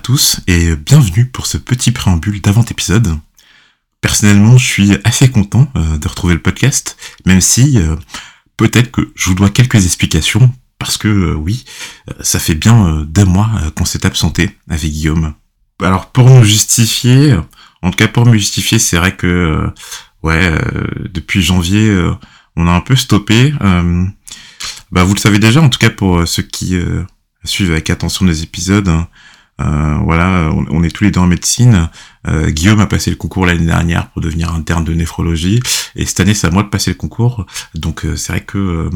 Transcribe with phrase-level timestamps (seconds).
[0.00, 3.18] tous et bienvenue pour ce petit préambule d'avant-épisode.
[4.00, 7.96] Personnellement, je suis assez content euh, de retrouver le podcast, même si euh,
[8.56, 11.64] peut-être que je vous dois quelques explications, parce que euh, oui,
[12.20, 15.34] ça fait bien deux mois qu'on s'est absenté avec Guillaume.
[15.82, 17.36] Alors pour nous justifier,
[17.82, 19.70] en tout cas pour me justifier, c'est vrai que
[20.22, 20.52] ouais,
[21.10, 21.94] depuis janvier,
[22.56, 23.52] on a un peu stoppé.
[24.90, 26.78] bah vous le savez déjà, en tout cas pour ceux qui
[27.44, 28.88] suivent avec attention les épisodes.
[28.88, 29.08] Hein,
[29.60, 31.90] euh, voilà, on, est tous les deux en médecine.
[32.26, 35.60] Euh, Guillaume a passé le concours l'année dernière pour devenir interne de néphrologie,
[35.96, 37.46] et cette année c'est à moi de passer le concours.
[37.74, 38.90] Donc euh, c'est vrai que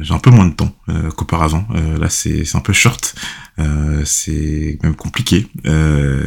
[0.00, 0.74] j'ai un peu moins de temps
[1.16, 1.66] qu'auparavant.
[1.98, 3.14] là c'est un peu short,
[4.04, 5.48] c'est même compliqué.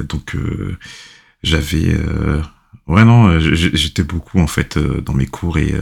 [0.09, 0.35] donc
[1.43, 1.97] j'avais,
[2.87, 5.73] ouais non, j'étais beaucoup en fait dans mes cours et,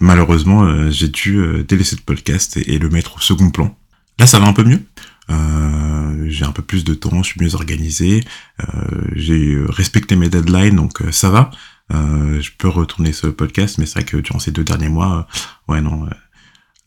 [0.00, 3.76] malheureusement j'ai dû délaisser le podcast et le mettre au second plan.
[4.18, 4.80] Là, ça va un peu mieux?
[5.30, 8.24] Euh, j'ai un peu plus de temps, je suis mieux organisé,
[8.60, 8.64] euh,
[9.14, 11.50] j'ai respecté mes deadlines, donc euh, ça va.
[11.92, 15.26] Euh, je peux retourner le podcast, mais c'est vrai que durant ces deux derniers mois,
[15.68, 16.06] ouais non,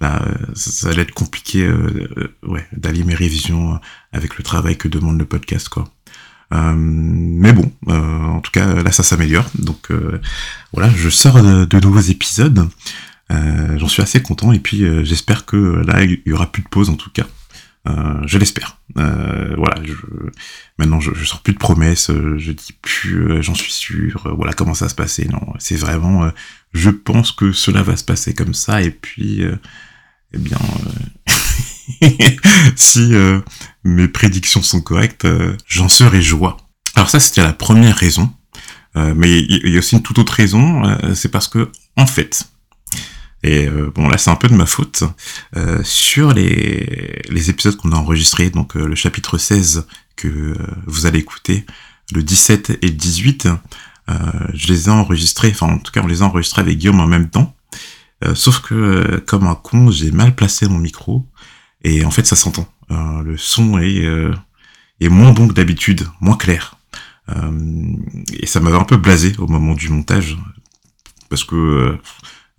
[0.02, 0.22] là,
[0.54, 1.70] ça, allait être compliqué,
[2.44, 3.80] ouais, d'allier mes révisions
[4.12, 5.86] avec le travail que demande le podcast, quoi.
[6.52, 9.46] mais bon, en tout cas, là, ça s'améliore.
[9.60, 9.92] Donc
[10.74, 12.68] voilà, je sors de, nouveaux épisodes.
[13.32, 16.64] Euh, j'en suis assez content et puis euh, j'espère que là il y aura plus
[16.64, 17.26] de pause en tout cas.
[17.88, 18.80] Euh, je l'espère.
[18.96, 19.94] voilà, je,
[20.78, 24.34] maintenant je, je sors plus de promesses, je dis plus, j'en suis sûr.
[24.36, 25.26] voilà comment ça va se passer.
[25.26, 26.30] Non, c'est vraiment,
[26.74, 29.42] je pense que cela va se passer comme ça et puis,
[30.34, 30.58] eh bien,
[32.76, 33.14] si
[33.84, 35.28] mes prédictions sont correctes,
[35.68, 36.58] j'en serai joie.
[36.96, 38.34] Alors ça c'était la première raison,
[38.96, 42.50] mais il y a aussi une toute autre raison, c'est parce que en fait,
[43.48, 45.04] et euh, bon là c'est un peu de ma faute.
[45.56, 51.20] Euh, sur les, épisodes qu'on a enregistrés, donc euh, le chapitre 16 que vous allez
[51.20, 51.66] écouter,
[52.14, 53.48] le 17 et le 18,
[54.54, 57.08] je les ai enregistrés, enfin en tout cas on les a enregistrés avec Guillaume en
[57.08, 57.56] même temps.
[58.34, 61.28] sauf que comme un con, j'ai mal placé mon micro
[61.84, 62.68] et en fait ça s'entend.
[62.90, 64.08] le son est,
[65.02, 66.78] moins bon que d'habitude, moins clair.
[67.30, 70.36] et ça m'avait un peu blasé au moment du montage
[71.30, 72.00] parce que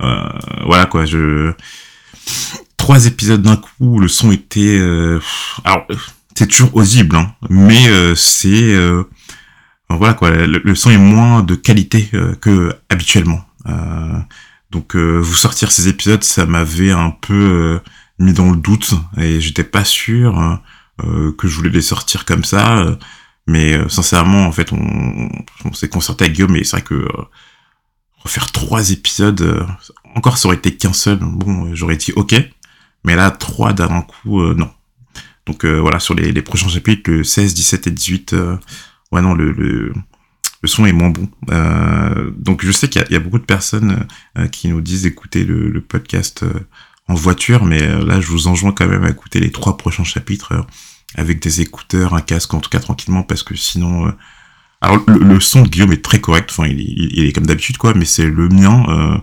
[0.00, 1.52] voilà quoi, je
[2.76, 5.20] trois épisodes d'un coup, le son était euh,
[5.64, 5.86] alors
[6.34, 8.76] c'est toujours audible, hein, mais euh, c'est
[9.90, 12.10] voilà quoi, le, son est moins de qualité
[12.40, 13.44] que habituellement.
[14.70, 17.80] donc vous sortir ces épisodes, ça m'avait un peu
[18.18, 20.60] mis dans le doute et j'étais pas sûr
[20.98, 22.84] que je voulais les sortir comme ça.
[23.46, 25.28] mais sincèrement, en fait, on,
[25.64, 27.08] on s'est concerté avec Guillaume, mais c'est vrai que
[28.20, 29.64] refaire trois épisodes, euh,
[30.14, 32.34] encore ça aurait été qu'un seul, bon, euh, j'aurais dit ok,
[33.04, 34.70] mais là, trois d'un coup, euh, non.
[35.46, 38.36] Donc voilà, sur les, prochains chapitres, le 16, 17 et 18,
[39.12, 39.94] ouais non, le, le,
[40.64, 41.26] son est moins bon.
[42.36, 44.06] donc je sais qu'il y, a beaucoup de personnes
[44.52, 46.44] qui nous disent d'écouter le, podcast
[47.06, 50.66] en voiture, mais là, je vous enjoins quand même à écouter les trois prochains chapitres
[51.14, 54.12] avec des écouteurs, un casque, en tout cas tranquillement, parce que sinon
[54.80, 58.04] alors le, son de Guillaume est très correct, enfin il, est comme d'habitude quoi, mais
[58.04, 58.84] c'est le mien.
[58.88, 59.18] Euh,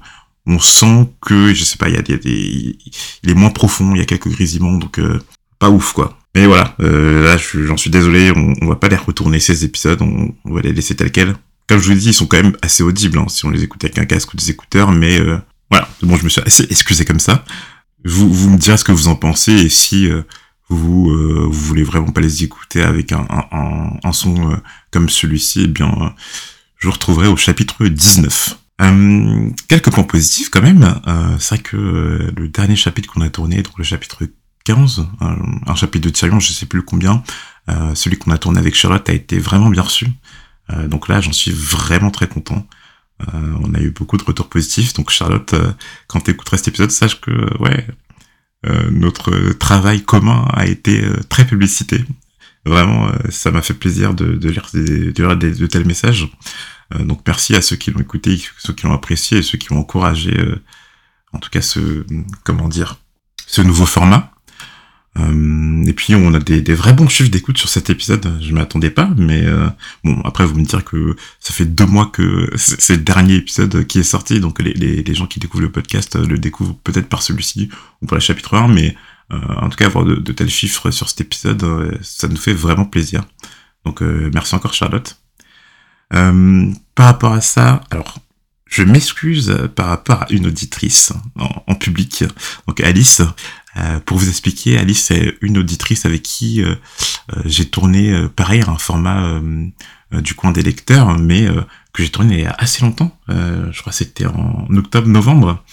[0.47, 2.77] on sent que je sais pas, il y a, des,
[3.23, 5.19] il est moins profond, il y a quelques grésillements, donc euh,
[5.59, 6.17] pas ouf quoi.
[6.35, 10.01] Mais voilà, euh, là j'en suis désolé, on, on, va pas les retourner ces épisodes,
[10.01, 11.35] on, va les laisser tels quels.
[11.67, 13.63] Comme je vous l'ai dit, ils sont quand même assez audibles hein, si on les
[13.63, 15.37] écoute avec un casque ou des écouteurs, mais euh,
[15.71, 17.45] voilà, bon je me suis assez excusé comme ça.
[18.03, 20.21] Vous, vous me direz ce que vous en pensez et si euh,
[20.69, 24.55] vous, euh, vous voulez vraiment pas les écouter avec un, un, un son euh,
[24.91, 26.09] comme celui-ci, eh bien, euh,
[26.77, 28.59] je vous retrouverai au chapitre 19.
[28.81, 30.99] Euh, quelques points positifs quand même.
[31.39, 34.23] c'est vrai que le dernier chapitre qu'on a tourné, donc le chapitre
[34.65, 37.23] 15, un chapitre de Tyrion, je sais plus combien,
[37.93, 40.07] celui qu'on a tourné avec Charlotte a été vraiment bien reçu.
[40.87, 42.67] donc là, j'en suis vraiment très content.
[43.31, 44.93] on a eu beaucoup de retours positifs.
[44.93, 45.55] Donc Charlotte,
[46.07, 47.93] quand tu écouteras cet épisode, sache que ouais, euh,
[48.63, 52.03] notre travail commun a été euh, très publicité.
[52.65, 56.27] Vraiment, euh, ça m'a fait plaisir de, lire, des, de, tels messages.
[56.99, 59.79] donc merci à ceux qui l'ont écouté, ceux qui l'ont apprécié et ceux qui ont
[59.79, 60.33] encouragé,
[61.33, 62.05] en tout cas, ce,
[62.43, 62.97] comment dire,
[63.47, 64.31] ce nouveau format.
[65.17, 68.89] Euh, et puis on a des, vrais bons chiffres d'écoute sur cet épisode, je m'attendais
[68.89, 69.67] pas, mais euh,
[70.03, 73.85] bon après vous me direz que ça fait deux mois que c'est le dernier épisode
[73.85, 77.69] qui est sorti, donc les, gens qui découvrent le podcast le découvrent peut-être par celui-ci
[78.01, 78.95] ou par le chapitre 1, mais
[79.31, 82.85] euh, en tout cas avoir de, tels chiffres sur cet épisode, ça nous fait vraiment
[82.85, 83.23] plaisir.
[83.85, 85.17] Donc merci encore Charlotte.
[86.09, 88.19] par rapport à ça, alors
[88.65, 92.23] je m'excuse par rapport à une auditrice en, public,
[92.67, 93.21] donc Alice,
[94.05, 96.63] pour vous expliquer, Alice c'est une auditrice avec qui
[97.45, 99.41] j'ai tourné pareil un format
[100.11, 101.45] du coin des lecteurs, mais
[101.93, 103.17] que j'ai tourné il y a assez longtemps.
[103.27, 105.63] je crois que c'était en octobre-novembre.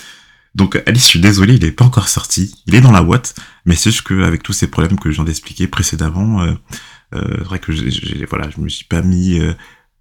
[0.55, 2.55] Donc Alice, je suis désolé, il n'est pas encore sorti.
[2.67, 3.35] Il est dans la boîte,
[3.65, 6.53] mais c'est juste qu'avec tous ces problèmes que je viens d'expliquer précédemment, euh,
[7.15, 7.73] euh, c'est vrai que
[8.29, 9.53] voilà, je me suis pas mis euh,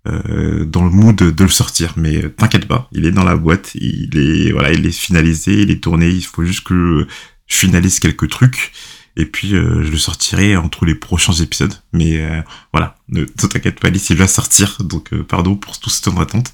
[0.08, 1.94] euh, dans le mood de, de le sortir.
[1.96, 5.72] Mais t'inquiète pas, il est dans la boîte, il est voilà, il est finalisé, il
[5.72, 6.10] est tourné.
[6.10, 7.08] Il faut juste que
[7.54, 8.72] finalise quelques trucs.
[9.18, 11.74] Et puis je le sortirai entre les prochains épisodes.
[11.92, 12.26] Mais
[12.72, 14.78] voilà, ne t'inquiète pas, Alice, il va sortir.
[14.80, 16.54] Donc pardon pour tout ce temps d'attente.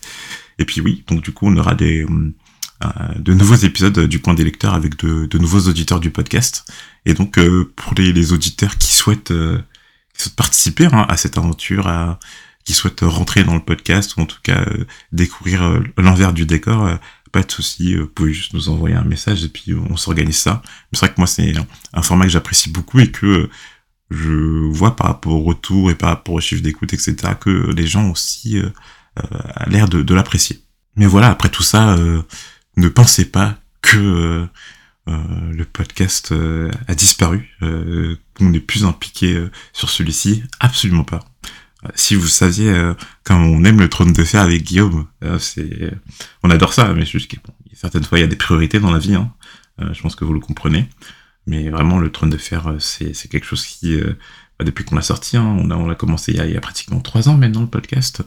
[0.57, 2.05] Et puis oui, donc du coup on aura des
[2.83, 6.71] euh, de nouveaux épisodes du point des lecteurs avec de, nouveaux auditeurs du podcast.
[7.05, 9.57] Et donc euh, pour les, auditeurs qui souhaitent, euh,
[10.13, 12.19] qui souhaitent participer hein, à cette aventure, à,
[12.65, 14.63] qui souhaitent rentrer dans le podcast ou en tout cas
[15.11, 16.99] découvrir l'envers du décor,
[17.31, 20.62] pas de souci, vous pouvez juste nous envoyer un message et puis on s'organise ça.
[20.94, 21.53] C'est vrai que moi c'est
[21.94, 23.50] un, format que j'apprécie beaucoup et que
[24.09, 24.31] je
[24.69, 28.09] vois par rapport au retour et par rapport aux chiffres d'écoute, etc., que les gens
[28.09, 28.69] aussi euh,
[29.68, 30.62] l'air de, l'apprécier.
[30.95, 31.97] Mais voilà, après tout ça,
[32.77, 34.47] ne pensez pas que euh,
[35.09, 40.44] euh, le podcast euh, a disparu, qu'on n'est plus impliqué sur celui-ci.
[40.59, 41.19] Absolument pas.
[41.95, 42.73] Si vous saviez
[43.23, 45.07] quand on aime le trône de fer avec Guillaume,
[45.39, 45.91] c'est,
[46.43, 48.99] on adore ça, mais juste bon, certaines fois il y a des priorités dans la
[48.99, 49.15] vie.
[49.15, 49.31] Hein.
[49.79, 50.89] je pense que vous le comprenez.
[51.45, 53.97] Mais vraiment, le trône de fer, c'est, quelque chose qui,
[54.59, 56.99] bah, depuis qu'on l'a sorti, hein, on, a, on a commencé il y a, pratiquement
[56.99, 58.23] trois ans maintenant le podcast.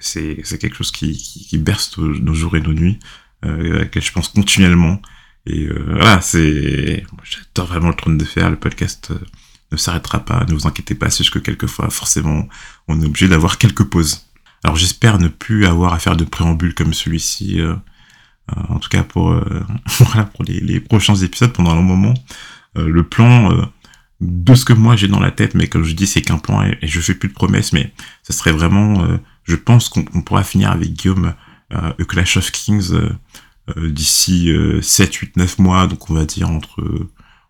[0.00, 2.98] c'est, quelque chose qui, berce nos jours et nos nuits
[3.44, 5.00] euh, à laquelle je pense continuellement.
[5.46, 8.48] Et euh, voilà, c'est, j'adore vraiment le trône de fer.
[8.48, 9.18] Le podcast euh,
[9.74, 10.44] ne s'arrêtera pas.
[10.48, 12.48] Ne vous inquiétez pas, c'est juste que quelquefois, forcément,
[12.88, 14.26] on est obligé d'avoir quelques pauses.
[14.62, 17.60] Alors j'espère ne plus avoir à faire de préambule comme celui-ci.
[18.48, 19.28] en tout cas pour
[19.98, 22.14] voilà pour les, les, prochains épisodes pendant un moment.
[22.74, 23.68] le plan
[24.20, 26.62] de ce que moi j'ai dans la tête, mais comme je dis, c'est qu'un plan
[26.62, 27.92] et, je fais plus de promesses, mais
[28.22, 29.06] ça serait vraiment,
[29.44, 31.34] je pense qu'on pourra finir avec Guillaume
[31.70, 32.92] A Clash of Kings
[33.70, 34.50] euh, d'ici
[34.82, 36.82] 7, 8, 9 mois, donc on va dire entre,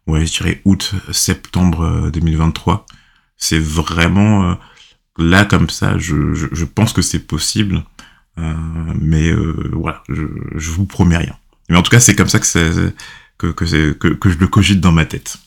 [0.06, 2.74] ouais, je dirais août, septembre 2023.
[2.74, 2.94] Euh,
[3.36, 4.54] c'est vraiment euh,
[5.18, 7.84] là comme ça, je, je, je pense que c'est possible,
[8.36, 9.32] mais
[9.72, 10.24] voilà, je,
[10.56, 11.36] je vous promets rien.
[11.68, 12.70] Mais en tout cas, c'est comme ça que c'est
[13.38, 15.38] que, que, que, que je le cogite dans ma tête.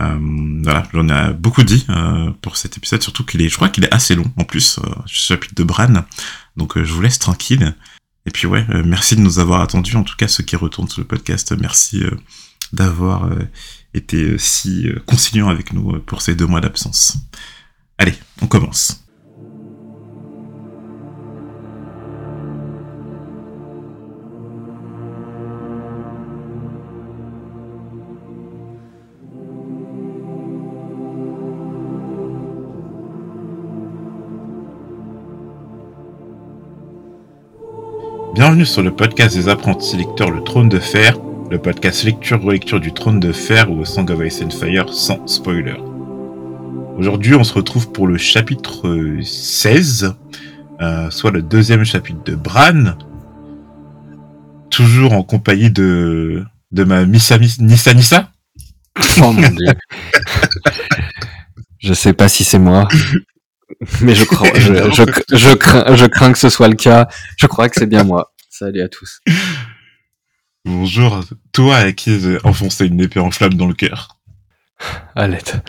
[0.00, 0.18] Euh,
[0.62, 3.84] voilà, j'en ai beaucoup dit euh, pour cet épisode, surtout qu'il est, je crois qu'il
[3.84, 6.04] est assez long en plus, euh, chapitre de Bran,
[6.56, 7.74] donc je vous laisse tranquille.
[8.26, 10.88] Et puis ouais, euh, merci de nous avoir attendus, en tout cas ceux qui retournent
[10.88, 12.10] sur le podcast, merci euh,
[12.72, 13.38] d'avoir euh,
[13.98, 17.16] été si conciliant avec nous pour ces deux mois d'absence.
[17.98, 19.04] Allez, on commence.
[38.38, 41.18] Bienvenue sur le podcast des apprentis lecteurs Le Trône de Fer,
[41.50, 45.76] le podcast lecture-relecture du Trône de Fer ou Song of Ice and Fire sans spoiler.
[46.98, 50.14] Aujourd'hui, on se retrouve pour le chapitre 16,
[50.80, 52.96] euh, soit le deuxième chapitre de Bran,
[54.70, 58.30] toujours en compagnie de, de ma Missa Nissa Nissa.
[59.22, 59.72] Oh mon dieu.
[61.78, 62.88] je sais pas si c'est moi.
[64.02, 67.08] Mais je crois, je, je, je, crains, je crains que ce soit le cas.
[67.38, 68.32] Je crois que c'est bien moi.
[68.50, 69.20] Salut à tous.
[70.70, 74.18] Bonjour, toi à qui j'ai enfoncé une épée en flamme dans le cœur.
[75.16, 75.62] À l'aide.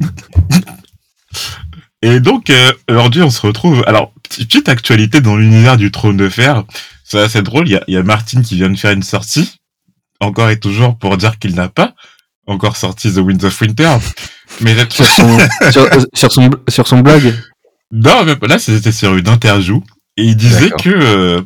[2.00, 3.84] Et donc, euh, aujourd'hui, on se retrouve.
[3.86, 6.64] Alors, petite actualité dans l'univers du trône de fer.
[7.04, 7.68] C'est assez drôle.
[7.68, 9.58] Il y a, y a Martin qui vient de faire une sortie.
[10.20, 11.94] Encore et toujours pour dire qu'il n'a pas
[12.46, 13.98] encore sorti The Winds of Winter.
[14.62, 15.38] Mais sur son,
[16.14, 17.34] sur, son, sur son blog.
[17.92, 19.84] Non, mais là, c'était sur une interview.
[20.16, 21.42] Et il disait que, euh,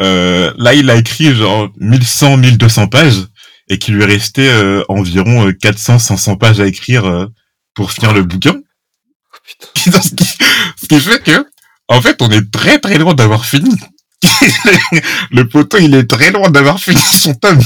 [0.00, 3.26] euh, là, il a écrit genre 1100, 1200 pages
[3.68, 7.28] et qu'il lui restait euh, environ 400, 500 pages à écrire
[7.74, 8.54] pour finir le bouquin.
[8.56, 10.00] Oh, putain.
[10.02, 11.46] ce, qui, ce qui fait que,
[11.88, 13.74] en fait, on est très très loin d'avoir fini.
[15.30, 17.62] le poteau, il est très loin d'avoir fini son tome.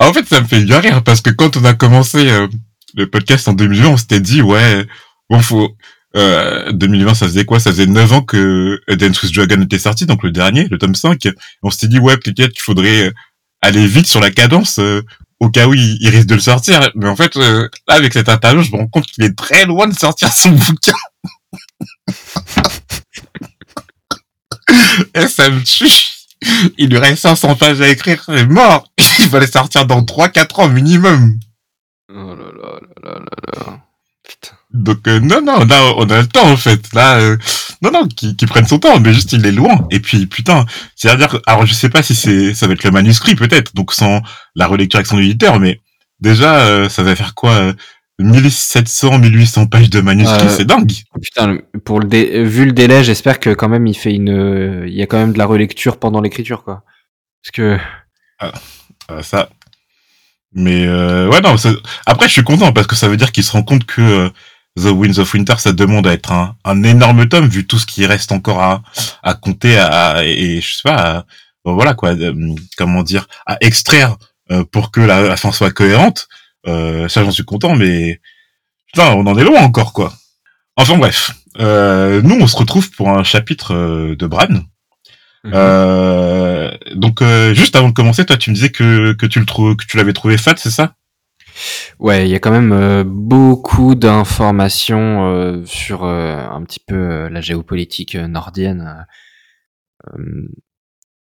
[0.00, 2.48] en fait, ça me fait bien rire parce que quand on a commencé euh,
[2.94, 4.86] le podcast en 2020, on s'était dit, ouais,
[5.30, 5.75] bon, faut...
[6.16, 7.60] Euh, 2020, ça faisait quoi?
[7.60, 10.94] Ça faisait 9 ans que Dance with Dragon était sorti, donc le dernier, le tome
[10.94, 11.28] 5.
[11.62, 13.12] On s'était dit, ouais, peut-être qu'il faudrait
[13.60, 15.02] aller vite sur la cadence euh,
[15.40, 16.90] au cas où il, risque de le sortir.
[16.94, 19.66] Mais en fait, euh, là, avec cette interview, je me rends compte qu'il est très
[19.66, 20.94] loin de sortir son bouquin.
[25.14, 25.90] Et ça me tue.
[26.78, 28.90] il lui reste 500 pages à écrire, c'est mort.
[29.18, 31.38] Il va les sortir dans 3-4 ans minimum.
[32.08, 33.85] Oh là là là là là là.
[34.76, 36.80] Donc euh, non, non, là on a le temps en fait.
[36.94, 37.36] Là, euh,
[37.82, 39.86] non, non, qui, qui prenne son temps, mais juste il est loin.
[39.90, 40.64] Et puis putain,
[40.94, 44.22] c'est-à-dire, alors je sais pas si c'est, ça va être le manuscrit peut-être, donc sans
[44.54, 45.80] la relecture avec son éditeur, mais
[46.20, 47.72] déjà euh, ça va faire quoi euh,
[48.18, 50.90] 1700, 1800 pages de manuscrit, Euh, c'est dingue.
[51.22, 54.84] Putain, pour le dé- vu le délai, j'espère que quand même il fait une, euh,
[54.88, 56.82] il y a quand même de la relecture pendant l'écriture, quoi.
[57.42, 57.78] Parce que
[59.10, 59.48] Euh, ça.
[60.52, 61.54] Mais euh, ouais, non.
[62.06, 64.28] Après, je suis content parce que ça veut dire qu'il se rend compte que euh,
[64.78, 67.86] The Winds of Winter, ça demande à être un, un énorme tome vu tout ce
[67.86, 68.82] qui reste encore à,
[69.22, 71.24] à compter à, et, et je sais pas, à-
[71.64, 74.16] bon, voilà quoi, euh, comment dire, à extraire
[74.50, 76.28] euh, pour que la, la fin soit cohérente.
[76.66, 78.20] Euh, ça, j'en suis content, mais
[78.86, 80.12] putain, on en est loin encore quoi.
[80.76, 84.48] Enfin bref, euh, nous on se retrouve pour un chapitre euh, de Bran.
[85.46, 89.46] Euh, donc euh, juste avant de commencer, toi tu me disais que que tu le
[89.46, 90.94] trouves que tu l'avais trouvé fat, c'est ça?
[91.98, 97.28] Ouais, il y a quand même euh, beaucoup d'informations euh, sur euh, un petit peu
[97.28, 99.06] la géopolitique nordienne.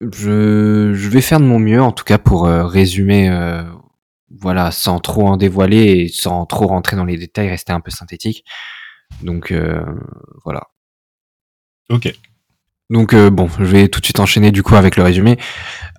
[0.01, 3.31] Je, je vais faire de mon mieux, en tout cas, pour résumer,
[4.31, 7.93] voilà, sans trop en dévoiler et sans trop rentrer dans les détails, rester un peu
[7.93, 8.45] synthétique.
[9.23, 9.55] Donc
[10.45, 10.69] voilà.
[11.91, 12.13] Ok.
[12.93, 15.39] Donc euh, bon, je vais tout de suite enchaîner du coup avec le résumé.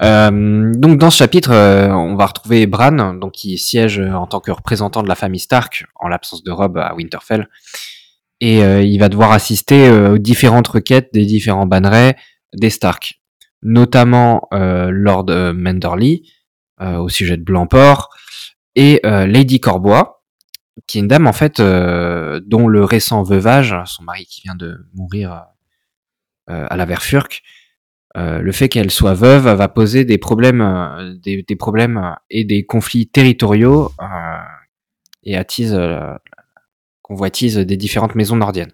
[0.03, 4.39] Euh, donc dans ce chapitre, euh, on va retrouver Bran, donc qui siège en tant
[4.39, 7.50] que représentant de la famille Stark en l'absence de Robb à Winterfell,
[8.41, 12.17] et il va devoir assister aux différentes requêtes des différents bannerets
[12.53, 13.21] des Stark,
[13.62, 16.29] notamment Lord Manderly
[16.81, 18.09] au sujet de Blancport
[18.75, 20.23] et Lady Corbois,
[20.88, 24.77] qui est une dame en fait dont le récent veuvage, son mari qui vient de
[24.93, 25.45] mourir
[26.47, 27.43] à la Verfurque,
[28.15, 32.43] euh, le fait qu'elle soit veuve va poser des problèmes, euh, des, des problèmes et
[32.43, 34.05] des conflits territoriaux euh,
[35.23, 36.13] et attise euh,
[37.01, 38.71] convoitise des différentes maisons nordiennes.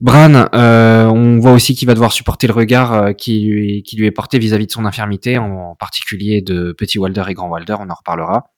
[0.00, 4.10] Bran, euh, on voit aussi qu'il va devoir supporter le regard euh, qui, lui, est
[4.10, 7.94] porté vis-à-vis de son infirmité, en, particulier de Petit Walder et Grand Walder, on en
[7.94, 8.50] reparlera.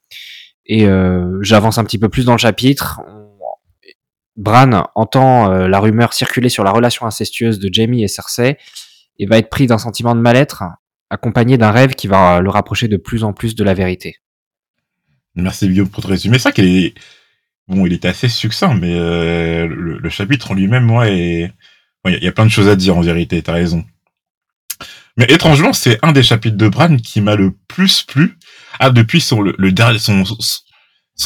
[0.65, 3.01] Et euh, j'avance un petit peu plus dans le chapitre.
[4.37, 8.57] Bran entend euh, la rumeur circuler sur la relation incestueuse de Jamie et Cersei
[9.19, 10.65] et va être pris d'un sentiment de mal-être,
[11.11, 14.17] accompagné d'un rêve qui va le rapprocher de plus en plus de la vérité.
[15.35, 16.39] Merci Guillaume pour te résumer.
[16.39, 16.95] Ça qu'il est
[17.69, 21.53] bon, il était assez succinct, mais euh, le, chapitre en lui-même, moi, il
[22.07, 23.43] y, a- plein de choses à dire en vérité.
[23.43, 23.85] T'as raison.
[25.17, 28.39] Mais étrangement, c'est un des chapitres de Bran qui m'a le plus plu.
[28.79, 30.25] Ah, depuis son le, le son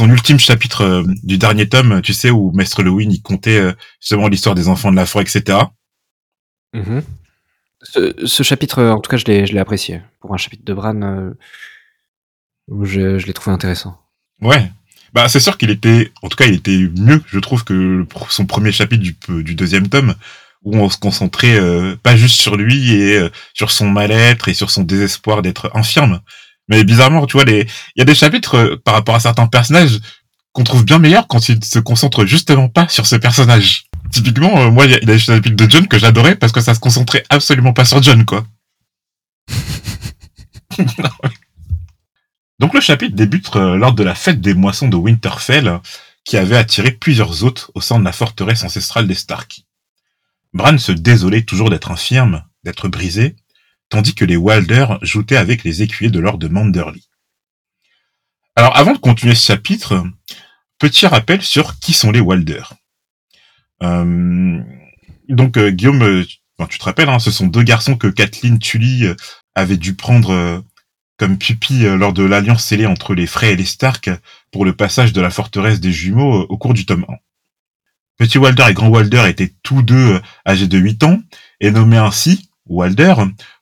[0.00, 4.28] ultime chapitre euh, du dernier tome, tu sais, où Maître Lewin il comptait euh, justement
[4.28, 5.58] l'histoire des enfants de la forêt, etc.
[7.82, 10.02] Ce, ce chapitre, en tout cas, je l'ai je l'ai apprécié.
[10.20, 11.30] Pour un chapitre de Bran, euh,
[12.68, 13.98] où je, je l'ai trouvé intéressant.
[14.40, 14.70] Ouais.
[15.12, 18.44] Bah, c'est sûr qu'il était, en tout cas, il était mieux, je trouve, que son
[18.44, 20.14] premier chapitre du, du deuxième tome,
[20.62, 24.54] où on se concentrait euh, pas juste sur lui et euh, sur son mal-être et
[24.54, 26.20] sur son désespoir d'être infirme.
[26.68, 27.60] Mais bizarrement, tu vois, les,
[27.94, 30.00] il y a des chapitres euh, par rapport à certains personnages
[30.52, 33.84] qu'on trouve bien meilleurs quand ils se concentrent justement pas sur ce personnage.
[34.10, 36.36] Typiquement, euh, moi, il y a, il y a des chapitres de John que j'adorais
[36.36, 38.46] parce que ça se concentrait absolument pas sur John, quoi.
[42.58, 45.80] Donc le chapitre débute euh, lors de la fête des moissons de Winterfell,
[46.24, 49.60] qui avait attiré plusieurs hôtes au sein de la forteresse ancestrale des Stark.
[50.52, 53.36] Bran se désolait toujours d'être infirme, d'être brisé,
[53.88, 57.08] tandis que les Walder joutaient avec les écuyers de Lord Manderly.
[58.56, 60.04] Alors avant de continuer ce chapitre,
[60.78, 62.62] petit rappel sur qui sont les Walder.
[63.82, 64.62] Euh,
[65.28, 66.24] donc euh, Guillaume, euh,
[66.68, 69.14] tu te rappelles, hein, ce sont deux garçons que Kathleen Tully euh,
[69.54, 70.62] avait dû prendre
[71.18, 74.10] comme pupille lors de l'alliance scellée entre les Frey et les Stark
[74.52, 77.14] pour le passage de la forteresse des jumeaux au cours du tome 1.
[78.18, 81.20] Petit Walder et Grand Walder étaient tous deux âgés de 8 ans
[81.60, 83.14] et nommés ainsi Walder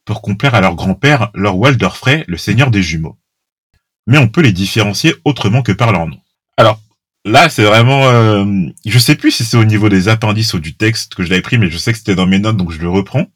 [0.04, 3.18] pour complaire à leur grand-père, Lord Walder Frey, le seigneur des jumeaux.
[4.06, 6.20] Mais on peut les différencier autrement que par leur nom.
[6.56, 6.80] Alors,
[7.24, 8.04] là, c'est vraiment...
[8.08, 8.44] Euh,
[8.84, 11.42] je sais plus si c'est au niveau des appendices ou du texte que je l'avais
[11.42, 13.26] pris, mais je sais que c'était dans mes notes, donc je le reprends.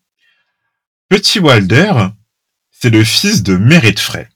[1.08, 1.92] Petit Walder,
[2.70, 4.28] c'est le fils de Meret Frey.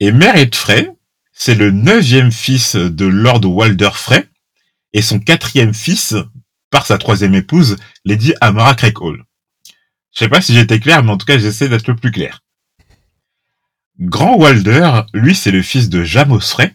[0.00, 0.90] Et Meret Frey,
[1.32, 4.28] c'est le neuvième fils de Lord Walder Frey,
[4.92, 6.14] et son quatrième fils
[6.70, 9.23] par sa troisième épouse, Lady Amara Craigall.
[10.14, 12.40] Je sais pas si j'étais clair, mais en tout cas, j'essaie d'être le plus clair.
[13.98, 16.72] Grand Walder, lui, c'est le fils de Jamos Frey,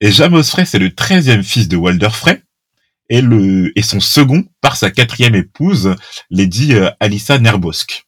[0.00, 2.42] et Jamos Frey, c'est le treizième fils de Walder Frey,
[3.08, 5.94] et, le, et son second par sa quatrième épouse,
[6.30, 8.06] Lady euh, Alyssa Nerbosk.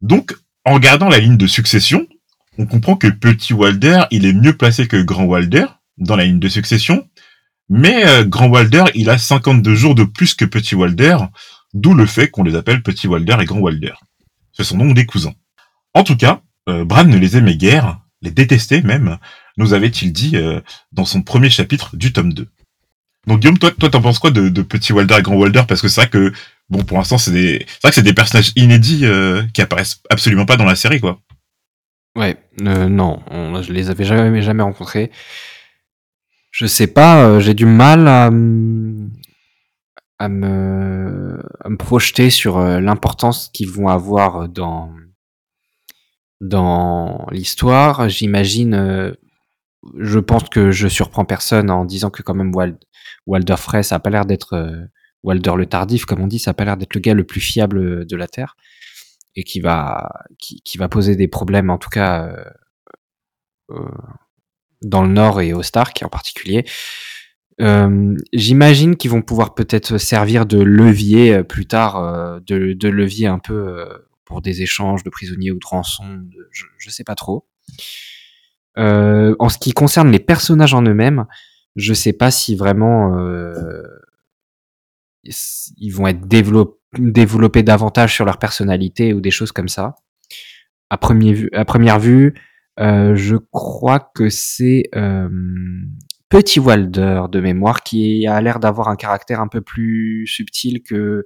[0.00, 2.06] Donc, en regardant la ligne de succession,
[2.58, 5.66] on comprend que petit Walder, il est mieux placé que grand Walder
[5.98, 7.08] dans la ligne de succession,
[7.68, 11.16] mais euh, grand Walder, il a 52 jours de plus que petit Walder,
[11.74, 13.92] d'où le fait qu'on les appelle petit Walder et grand Walder.
[14.52, 15.34] Ce sont donc des cousins.
[15.94, 19.18] En tout cas, euh, Bran ne les aimait guère, les détestait même,
[19.56, 20.60] nous avait-il dit euh,
[20.92, 22.46] dans son premier chapitre du tome 2.
[23.26, 25.62] Donc Guillaume, toi, toi, t'en penses quoi de, Petit Walder et Grand Walder?
[25.68, 26.32] Parce que c'est vrai que,
[26.68, 30.56] bon, pour l'instant, c'est vrai que c'est des personnages inédits euh, qui apparaissent absolument pas
[30.56, 31.20] dans la série, quoi.
[32.16, 35.10] Ouais, euh, non, on- je les avais jamais, jamais rencontrés.
[36.50, 38.30] Je sais pas, j'ai du mal à,
[40.22, 41.42] à me,
[41.78, 44.94] projeter sur euh, l'importance qu'ils vont avoir dans,
[46.40, 48.08] dans l'histoire.
[48.08, 49.12] J'imagine, euh,
[49.98, 52.78] je pense que je surprends personne en disant que quand même Wal-
[53.26, 54.86] Walder Frey, ça a pas l'air d'être euh,
[55.24, 57.40] Walder le tardif, comme on dit, ça a pas l'air d'être le gars le plus
[57.40, 58.56] fiable de la Terre
[59.34, 62.36] et qui va qui, va poser des problèmes en tout cas
[64.82, 66.64] dans le Nord et au Stark en particulier.
[67.60, 72.88] Euh, J'imagine qu'ils vont pouvoir peut-être servir de levier euh, plus tard, euh, de, de
[72.88, 73.84] levier un peu
[74.24, 77.46] pour des échanges de prisonniers ou de rançons, je, je sais pas trop.
[78.78, 81.26] Euh, en ce qui concerne les personnages en eux-mêmes,
[81.76, 83.82] je sais pas si vraiment euh,
[85.24, 89.94] ils vont être développés développer davantage sur leur personnalité ou des choses comme ça.
[90.90, 92.34] À, premier vue, à première vue,
[92.80, 94.90] euh, je crois que c'est
[96.32, 101.24] Petit Walder de mémoire qui a l'air d'avoir un caractère un peu plus subtil que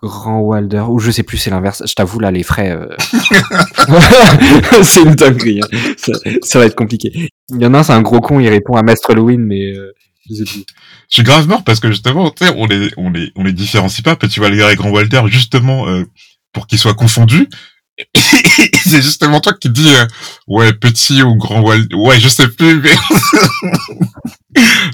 [0.00, 1.82] Grand Walder, ou je sais plus, c'est l'inverse.
[1.84, 2.94] Je t'avoue, là, les frais, euh...
[4.84, 5.62] c'est une dinguerie.
[5.62, 5.94] hein.
[5.96, 7.10] Ça, ça va être compliqué.
[7.48, 9.74] Il y en a un, c'est un gros con, il répond à Maître Halloween, mais
[9.74, 9.92] euh,
[10.28, 10.64] je sais plus.
[11.08, 13.52] Je suis grave mort parce que justement, tu sais, on les, on les, on les
[13.52, 16.04] différencie pas, Petit Walder et Grand Walder, justement, euh,
[16.52, 17.48] pour qu'ils soient confondus.
[18.14, 20.06] c'est justement toi qui dis, euh,
[20.48, 22.94] ouais, petit ou grand Walder, ouais, je sais plus, mais...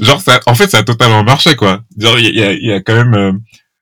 [0.01, 1.83] Genre, ça, en fait, ça a totalement marché, quoi.
[1.97, 3.33] Genre, il y a, y a quand même, euh,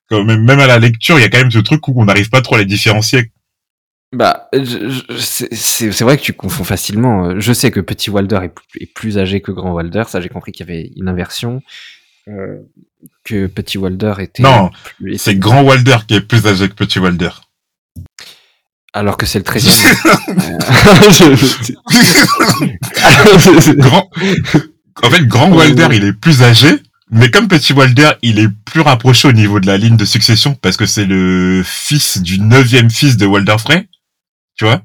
[0.08, 2.04] quand même, même à la lecture, il y a quand même ce truc où on
[2.04, 3.32] n'arrive pas trop à les différencier.
[4.12, 4.48] Bah,
[5.18, 7.38] c'est c'est- vrai que tu confonds facilement.
[7.38, 10.28] Je sais que Petit Walder est, plus- est plus âgé que Grand Walder, ça j'ai
[10.28, 11.62] compris qu'il y avait une inversion.
[12.28, 12.58] Euh,
[13.24, 14.42] que Petit Walder était.
[14.42, 14.70] Non,
[15.16, 17.30] C'est Grand Walder qui est plus âgé que Petit Walder.
[18.92, 19.68] Alors que c'est le 13
[23.76, 24.10] Grand...
[25.02, 26.68] En fait, Grand Walder, il est plus âgé,
[27.10, 30.54] mais comme Petit Walder, il est plus rapproché au niveau de la ligne de succession,
[30.54, 33.88] parce que c'est le fils du neuvième fils de Walder Frey,
[34.56, 34.82] tu vois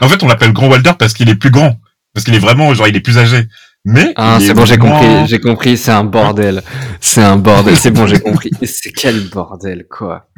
[0.00, 1.76] En fait, on l'appelle Grand Walder parce qu'il est plus grand,
[2.12, 3.46] parce qu'il est vraiment, genre, il est plus âgé.
[3.84, 6.62] Mais Ah, c'est bon, j'ai compris, j'ai compris, c'est un bordel.
[7.00, 8.50] C'est un bordel, c'est bon, j'ai compris.
[8.64, 10.28] C'est quel bordel, quoi.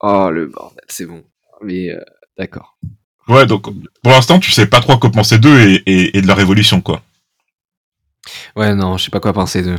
[0.00, 1.24] Oh, le bordel, c'est bon.
[1.62, 2.00] Mais, euh,
[2.38, 2.78] d'accord.
[3.28, 3.64] Ouais, donc,
[4.02, 6.80] pour l'instant, tu sais pas trop quoi penser d'eux et, et, et de leur évolution,
[6.80, 7.02] quoi.
[8.56, 9.78] Ouais, non, je sais pas quoi penser d'eux.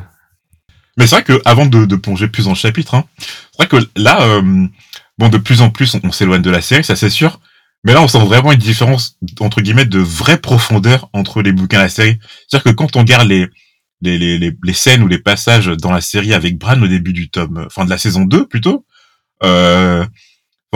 [0.98, 3.68] Mais c'est vrai que avant de, de plonger plus dans le chapitre, hein, c'est vrai
[3.68, 4.68] que là, euh,
[5.18, 7.40] bon, de plus en plus, on, on s'éloigne de la série, ça c'est sûr.
[7.84, 11.80] Mais là, on sent vraiment une différence entre guillemets de vraie profondeur entre les bouquins
[11.80, 12.18] et la série.
[12.48, 13.48] C'est-à-dire que quand on regarde les,
[14.02, 17.14] les, les, les, les scènes ou les passages dans la série avec Bran au début
[17.14, 18.86] du tome, enfin de la saison 2 plutôt,
[19.44, 20.06] euh,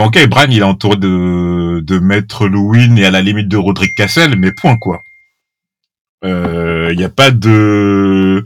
[0.00, 3.56] bon, ok, Bran il est entouré de, de Maître Louin et à la limite de
[3.56, 5.02] Roderick Cassel, mais point quoi.
[6.22, 8.44] Il n'y a pas de...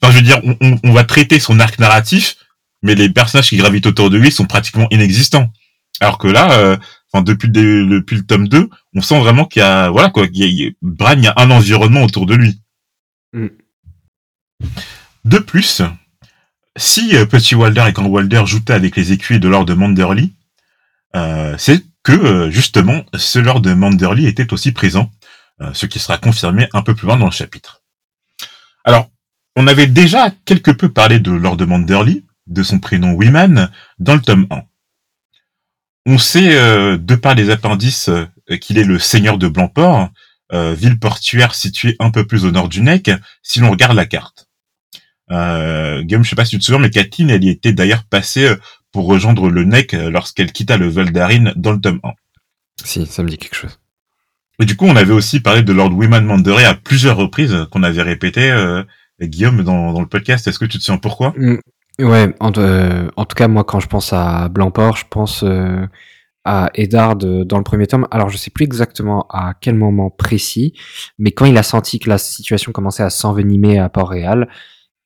[0.00, 2.36] Enfin, je veux dire, on, on, on va traiter son arc narratif,
[2.82, 5.50] mais les personnages qui gravitent autour de lui sont pratiquement inexistants.
[6.00, 6.76] Alors que là, euh,
[7.12, 10.26] enfin depuis le, depuis le tome 2, on sent vraiment qu'il y a voilà quoi,
[10.32, 12.60] il y a, Bran, il y a un environnement autour de lui.
[13.32, 13.48] Mm.
[15.24, 15.82] De plus,
[16.76, 20.32] si euh, Petit Walder et Grand Walder joutaient avec les écuyers de Lord de Manderly,
[21.16, 25.10] euh, c'est que euh, justement ce Lord de Manderly était aussi présent,
[25.60, 27.82] euh, ce qui sera confirmé un peu plus loin dans le chapitre.
[28.84, 29.10] Alors,
[29.56, 34.14] on avait déjà quelque peu parlé de Lord de Manderly, de son prénom Wiman, dans
[34.14, 34.62] le tome 1.
[36.06, 36.54] On sait,
[36.96, 38.08] de par les appendices,
[38.62, 40.08] qu'il est le seigneur de Blancport,
[40.52, 43.10] ville portuaire située un peu plus au nord du Nec,
[43.42, 44.48] si l'on regarde la carte.
[45.30, 48.04] Euh, Guillaume, je sais pas si tu te souviens, mais Kathleen, elle y était d'ailleurs
[48.04, 48.54] passée
[48.98, 52.08] pour rejoindre le Nec euh, lorsqu'elle quitta le Valdarine dans le tome 1.
[52.82, 53.78] Si, ça me dit quelque chose.
[54.60, 57.64] Et du coup, on avait aussi parlé de Lord Wiman Manderey à plusieurs reprises, euh,
[57.66, 58.82] qu'on avait répété, euh,
[59.22, 60.48] Guillaume, dans, dans le podcast.
[60.48, 61.58] Est-ce que tu te souviens pourquoi Mm,
[62.00, 65.86] Ouais, en, euh, en tout cas, moi, quand je pense à Blancport, je pense euh,
[66.44, 68.08] à Eddard dans le premier tome.
[68.10, 70.74] Alors, je sais plus exactement à quel moment précis,
[71.20, 74.48] mais quand il a senti que la situation commençait à s'envenimer à Port-Réal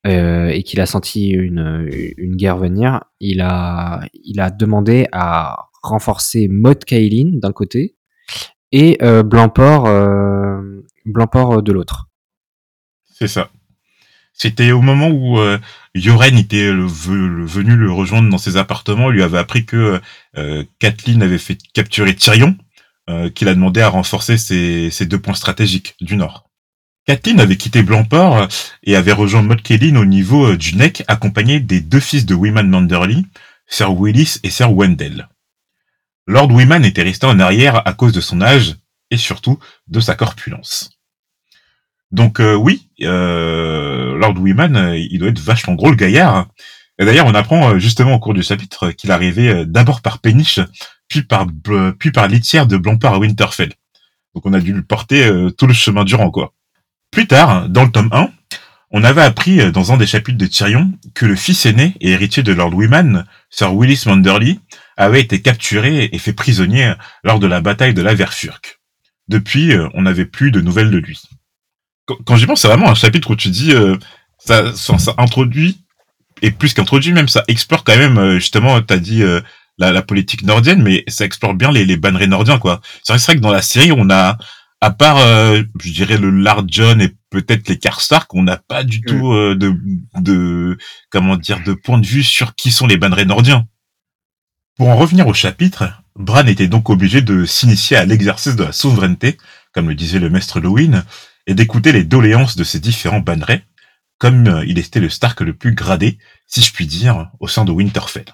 [0.05, 5.69] euh, et qu'il a senti une, une guerre venir, il a, il a demandé à
[5.81, 7.95] renforcer Maud Kaelin d'un côté
[8.71, 12.09] et euh, Blancport, euh, Blancport de l'autre.
[13.13, 13.51] C'est ça.
[14.33, 15.59] C'était au moment où euh,
[15.93, 19.09] Yoren était venu le rejoindre dans ses appartements.
[19.09, 20.01] Lui avait appris que
[20.37, 22.57] euh, Kathleen avait fait capturer Tyrion,
[23.09, 26.49] euh, qu'il a demandé à renforcer ses, deux points stratégiques du nord.
[27.05, 28.47] Kathleen avait quitté Blancport
[28.83, 29.61] et avait rejoint Maud
[29.97, 33.25] au niveau du Neck, accompagné des deux fils de Wyman Manderly,
[33.67, 35.27] Sir Willis et Sir Wendell.
[36.27, 38.77] Lord Wyman était resté en arrière à cause de son âge
[39.11, 40.91] et surtout de sa corpulence.
[42.11, 46.47] Donc euh, oui, euh, Lord Wyman, euh, il doit être vachement gros le gaillard.
[46.99, 50.59] Et d'ailleurs, on apprend justement au cours du chapitre qu'il arrivait d'abord par Péniche,
[51.07, 51.47] puis par
[51.97, 53.73] puis litière de Blancpain à Winterfell.
[54.35, 56.53] Donc on a dû le porter tout le chemin durant quoi.
[57.13, 58.29] Plus tard, dans le tome 1,
[58.91, 62.43] on avait appris dans un des chapitres de Tyrion que le fils aîné et héritier
[62.43, 64.59] de Lord Wyman, Sir Willis Manderly,
[64.97, 68.81] avait été capturé et fait prisonnier lors de la bataille de la Verfurque.
[69.29, 71.21] Depuis, on n'avait plus de nouvelles de lui
[72.05, 73.97] quand, j'y pense, c'est vraiment un chapitre où tu dis, euh,
[74.37, 75.81] ça, ça, introduit,
[76.41, 79.41] et plus qu'introduit même, ça explore quand même, euh, justement, t'as dit euh,
[79.77, 82.81] la, la, politique nordienne, mais ça explore bien les, les bannerets nordiens, quoi.
[83.03, 84.37] C'est vrai, que dans la série, on a,
[84.83, 88.99] à part, je dirais, le Lard John et peut-être les Karstark, on n'a pas du
[88.99, 89.05] mm.
[89.05, 89.75] tout de,
[90.19, 90.77] de,
[91.09, 93.65] comment dire, de point de vue sur qui sont les bannerets nordiens.
[94.75, 98.71] Pour en revenir au chapitre, Bran était donc obligé de s'initier à l'exercice de la
[98.71, 99.37] souveraineté,
[99.71, 101.03] comme le disait le maître Lewin,
[101.47, 103.65] et d'écouter les doléances de ces différents bannerets,
[104.17, 106.17] comme euh, il était le Stark le plus gradé,
[106.47, 108.25] si je puis dire, au sein de Winterfell.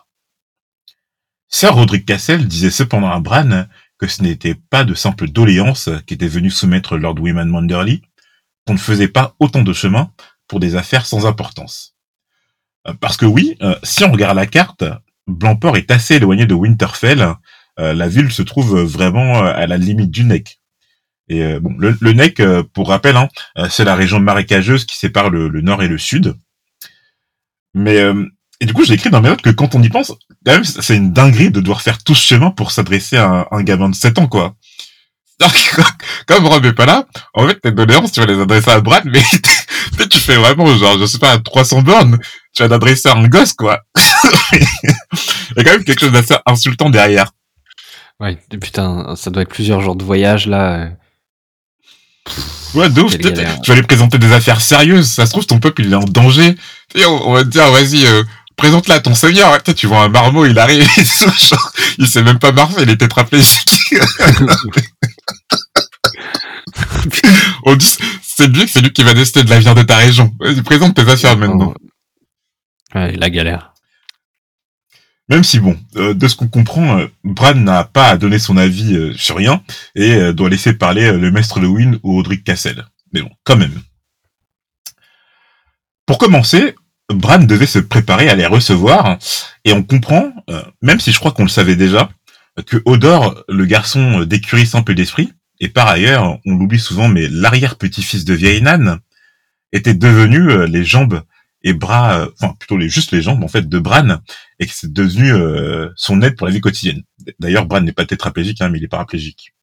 [1.48, 3.66] Sir Roderick Castle disait cependant à Bran
[4.00, 8.02] que ce n'était pas de simples doléances qu'était venu soumettre Lord Wyman Manderly,
[8.66, 10.12] qu'on ne faisait pas autant de chemin
[10.48, 11.96] pour des affaires sans importance.
[12.88, 14.84] Euh, parce que oui, euh, si on regarde la carte,
[15.28, 17.36] Blancport est assez éloigné de Winterfell,
[17.78, 20.60] la ville se trouve vraiment à la limite du Neck.
[21.30, 24.98] Et euh, bon, le, Neck, euh, pour rappel, hein, euh, c'est la région marécageuse qui
[24.98, 26.36] sépare le, nord et le sud.
[27.76, 28.00] Mais
[28.60, 30.12] et du coup, j'ai écrit dans mes notes que quand on y pense,
[30.64, 33.96] c'est une dinguerie de devoir faire tout ce chemin pour s'adresser à un, gamin de
[33.96, 34.56] 7 ans, quoi.
[36.28, 39.06] comme Rob est pas là, en fait, tes doléances, tu vas les adresser à Brad,
[39.06, 39.24] mais
[40.10, 42.20] tu fais vraiment, genre, je sais pas, à 300 bornes,
[42.54, 43.80] tu vas l'adresser à un gosse, quoi.
[44.52, 44.60] Il
[45.58, 47.32] y a quand même quelque chose d'assez insultant derrière.
[48.20, 50.90] Ouais, putain, ça doit être plusieurs jours de voyage, là.
[52.76, 55.10] Ouais, de Tu vas aller présenter des affaires sérieuses.
[55.10, 56.56] Ça se trouve, ton peuple, il est en danger.
[56.96, 58.24] Et on, va te dire, vas-y, euh,
[58.60, 59.58] présente-la à ton seigneur.
[59.64, 60.86] tu vois un marmot, il arrive,
[61.98, 63.96] il sait même pas marcher, il est tétraplégique.
[67.66, 70.36] on dit, c'est lui c'est lui qui va décider de l'avenir de ta région.
[70.66, 71.74] Présente tes affaires maintenant.
[72.94, 73.74] Ouais, la galère.
[75.30, 78.58] Même si bon, euh, de ce qu'on comprend, euh, Bran n'a pas à donner son
[78.58, 79.64] avis euh, sur rien
[79.96, 82.86] et doit laisser parler le maître Lewin ou Audric Cassel.
[83.14, 83.82] Mais bon, quand même.
[86.06, 86.76] Pour commencer,
[87.10, 89.18] Bran devait se préparer à les recevoir
[89.66, 90.32] et on comprend,
[90.82, 92.10] même si je crois qu'on le savait déjà,
[92.66, 98.26] que Odor, le garçon d'écurie simple d'esprit, et par ailleurs, on l'oublie souvent, mais l'arrière-petit-fils
[98.26, 99.00] de vieille Nan,
[99.72, 101.22] était devenu les jambes
[101.64, 104.20] et bras, euh, enfin plutôt les juste les jambes en fait de Bran
[104.60, 107.04] et que c'est devenu euh, son aide pour la vie quotidienne.
[107.40, 109.54] D'ailleurs, Bran n'est pas tétraplégique, hein, mais il est paraplégique.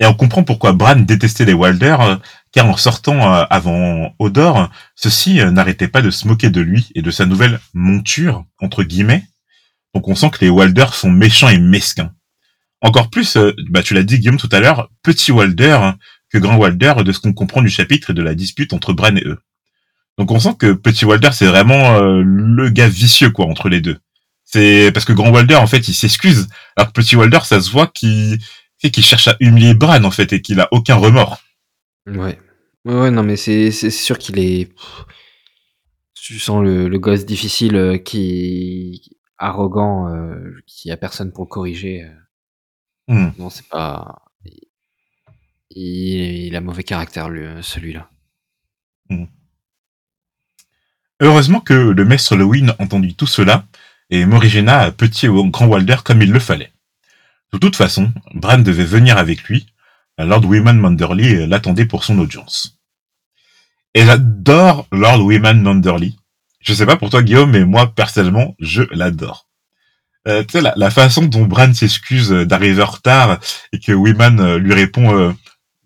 [0.00, 2.16] Et on comprend pourquoi Bran détestait les Wilder, euh,
[2.52, 7.10] car en sortant avant Odor, ceux-ci n'arrêtaient pas de se moquer de lui et de
[7.12, 9.24] sa nouvelle monture entre guillemets.
[9.94, 12.12] Donc on sent que les Wilder sont méchants et mesquins.
[12.80, 13.36] Encore plus,
[13.68, 15.92] bah tu l'as dit Guillaume tout à l'heure, petit Walder
[16.30, 19.14] que grand Walder de ce qu'on comprend du chapitre et de la dispute entre Bran
[19.16, 19.38] et eux.
[20.18, 23.80] Donc on sent que Petit Walder c'est vraiment euh, le gars vicieux quoi entre les
[23.80, 23.98] deux.
[24.44, 27.70] C'est parce que Grand Walder en fait il s'excuse, alors que Petit Walder ça se
[27.70, 28.38] voit qu'il
[28.88, 31.38] qu'il cherche à humilier Bran en fait et qu'il a aucun remords.
[32.06, 32.38] Ouais.
[32.86, 34.72] Ouais, non mais c'est c'est sûr qu'il est.
[36.14, 41.48] Tu sens le, le gosse difficile euh, qui arrogant, euh, qui a personne pour le
[41.48, 42.08] corriger.
[43.08, 43.30] Hmm.
[43.38, 44.22] Non c'est pas.
[45.72, 48.10] Il, a mauvais caractère lui, celui-là.
[49.08, 49.26] Hmm.
[51.20, 53.66] Heureusement que le maître Lewin entendit tout cela,
[54.08, 56.72] et Morigena petit au grand Walder comme il le fallait.
[57.52, 59.66] De toute façon, Bran devait venir avec lui,
[60.18, 62.78] Lord Wyman Manderly l'attendait pour son audience.
[63.94, 66.16] Et j'adore Lord Wyman Manderly.
[66.60, 69.46] Je sais pas pour toi Guillaume, mais moi personnellement, je l'adore.
[70.28, 73.38] Euh, tu sais, la, façon dont Bran s'excuse d'arriver en retard
[73.72, 75.32] et que Wyman euh, lui répond euh,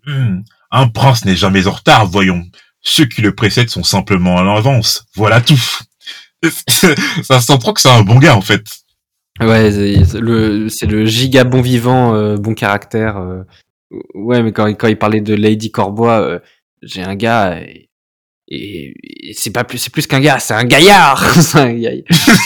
[0.05, 2.45] hmm, Un prince n'est jamais en retard, voyons.
[2.81, 5.05] Ceux qui le précèdent sont simplement à l'avance.
[5.15, 5.61] Voilà tout.
[7.23, 8.65] ça sent trop que c'est un bon gars, en fait.
[9.41, 13.17] Ouais, c'est le, le giga bon vivant, euh, bon caractère.
[13.17, 13.43] euh.
[14.13, 16.39] Ouais, mais quand, quand il parlait de Lady Corbois, euh,
[16.81, 17.89] j'ai un gars et,
[18.47, 18.93] et-
[19.29, 21.33] et c'est pas plus, c'est plus qu'un gars, c'est un gaillard.
[21.41, 22.03] C'est un gaillard.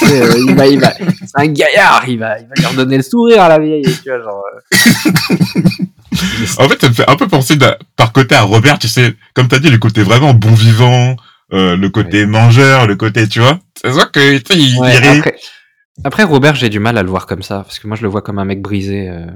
[0.09, 2.05] Euh, il va, il va, c'est un gaillard.
[2.07, 3.83] Il va, il va lui redonner le sourire à la vieille.
[3.83, 4.43] Tu vois, genre.
[4.55, 5.61] euh.
[6.57, 7.55] En fait, ça me fait un peu penser
[7.95, 11.15] par côté à Robert, tu sais, comme t'as dit, le côté vraiment bon vivant,
[11.53, 13.59] euh, le côté mangeur, le côté, tu vois.
[13.81, 15.17] C'est ça que, tu sais, il, Ouais, il rit.
[15.19, 15.35] après,
[16.03, 18.09] après, Robert, j'ai du mal à le voir comme ça parce que moi, je le
[18.09, 19.09] vois comme un mec brisé.
[19.09, 19.27] euh,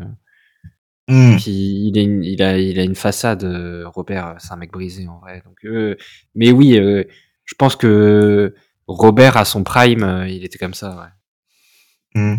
[1.10, 1.36] Hmm.
[1.36, 4.72] Puis il, est une- il a, il a une façade, euh, Robert, c'est un mec
[4.72, 5.44] brisé en vrai.
[5.46, 5.98] Donc, euh,
[6.34, 7.04] mais oui, euh,
[7.44, 8.56] je pense que
[8.88, 10.96] Robert à son prime, euh, il était comme ça.
[10.96, 12.38] Ouais, Hmm.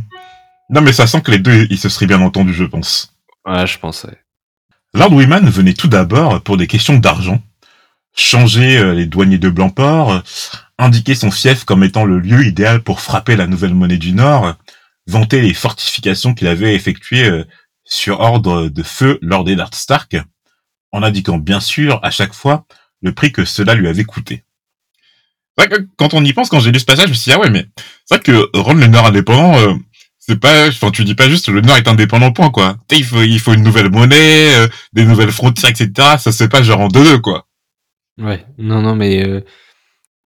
[0.70, 3.14] Non, mais ça sent que les deux, ils se seraient bien entendus, je pense.
[3.44, 4.04] ouais je pense.
[4.04, 4.16] Ouais.
[4.94, 7.42] Lord Wyman venait tout d'abord pour des questions d'argent,
[8.16, 10.20] changer euh, les douaniers de Blancport, euh,
[10.78, 14.54] indiquer son fief comme étant le lieu idéal pour frapper la nouvelle monnaie du Nord,
[15.06, 17.44] vanter les fortifications qu'il avait effectuées euh,
[17.84, 20.16] sur ordre de feu lors des Darth Stark,
[20.92, 22.66] en indiquant bien sûr à chaque fois
[23.02, 24.44] le prix que cela lui avait coûté.
[25.56, 27.30] C'est vrai que quand on y pense, quand j'ai lu ce passage, je me suis
[27.30, 27.66] dit, ah ouais, mais
[28.06, 29.74] c'est vrai que rendre le Nord indépendant, euh,
[30.18, 32.78] c'est pas, enfin, tu dis pas juste le Nord est indépendant, point, quoi.
[32.90, 36.16] Il faut, il faut une nouvelle monnaie, euh, des nouvelles frontières, etc.
[36.18, 37.46] Ça se pas genre en deux, quoi.
[38.18, 39.42] ouais, non, non, mais euh,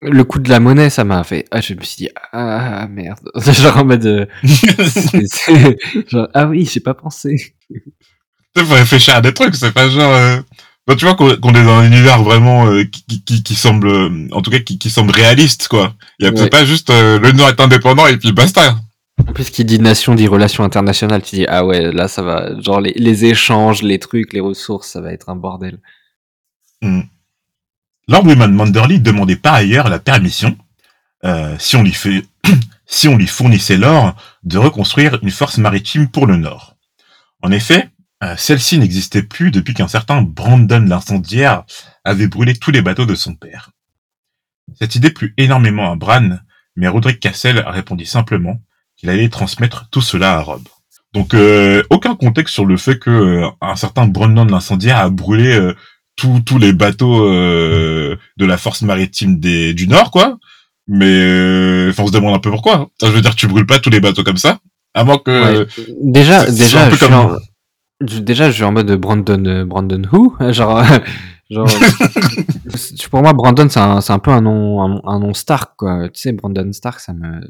[0.02, 1.46] le coup de la monnaie, ça m'a fait.
[1.52, 3.20] Ah, je me suis dit, ah merde.
[3.46, 4.06] genre en mode.
[4.06, 4.26] euh,
[6.08, 7.56] genre, ah oui, j'ai pas pensé.
[7.70, 10.12] Il faut réfléchir à des trucs, c'est pas genre...
[10.14, 10.40] euh,
[10.88, 13.90] bah, tu vois qu'on est dans un univers vraiment euh, qui, qui, qui, qui semble,
[14.32, 15.94] en tout cas, qui, qui semble réaliste, quoi.
[16.20, 16.38] Il y a Ouais.
[16.38, 18.78] c'est pas juste le Nord est indépendant et puis basta.
[19.28, 21.24] En plus, qui dit nation dit relations internationales.
[21.24, 22.52] Tu dis, ah ouais, là, ça va.
[22.62, 25.80] Genre, les, les échanges, les trucs, les ressources, ça va être un bordel.
[28.08, 30.58] Lord Wyman Manderly demandait par ailleurs la permission,
[31.26, 32.26] euh, si on lui fait,
[32.86, 36.76] si on lui fournissait l'or, de reconstruire une force maritime pour le Nord.
[37.42, 37.90] En effet,
[38.24, 41.64] euh, celle-ci n'existait plus depuis qu'un certain Brandon l'incendiaire
[42.04, 43.72] avait brûlé tous les bateaux de son père.
[44.80, 46.40] Cette idée plut énormément à Bran,
[46.76, 48.62] mais Roderick Cassel répondit simplement
[48.96, 50.64] qu'il allait transmettre tout cela à Rob.
[51.14, 55.56] Donc euh, aucun contexte sur le fait que euh, un certain Brandon l'incendiaire a brûlé
[55.56, 55.74] euh,
[56.16, 57.28] tous les bateaux
[58.38, 60.38] de la force maritime des, du Nord, quoi.
[60.88, 62.90] Mais euh, enfin, on se demande un peu pourquoi.
[63.02, 64.60] Ça, je veux dire, tu brûles pas tous les bateaux comme ça,
[64.94, 65.60] à moins que.
[65.64, 65.68] Ouais.
[66.02, 67.32] Déjà, déjà, un peu je suis en...
[68.22, 70.36] déjà, je suis en mode Brandon, euh, Brandon who?
[70.54, 70.84] Genre,
[71.50, 71.70] genre,
[72.74, 76.08] c'est- pour moi, Brandon, c'est un, un peu un nom, un, un nom Stark, quoi.
[76.10, 77.42] Tu sais, Brandon Stark, ça me.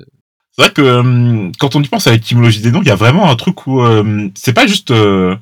[0.52, 2.96] C'est vrai que euh, quand on y pense à l'étymologie des noms, il y a
[2.96, 4.90] vraiment un truc où euh, c'est pas juste.
[4.90, 5.36] euh,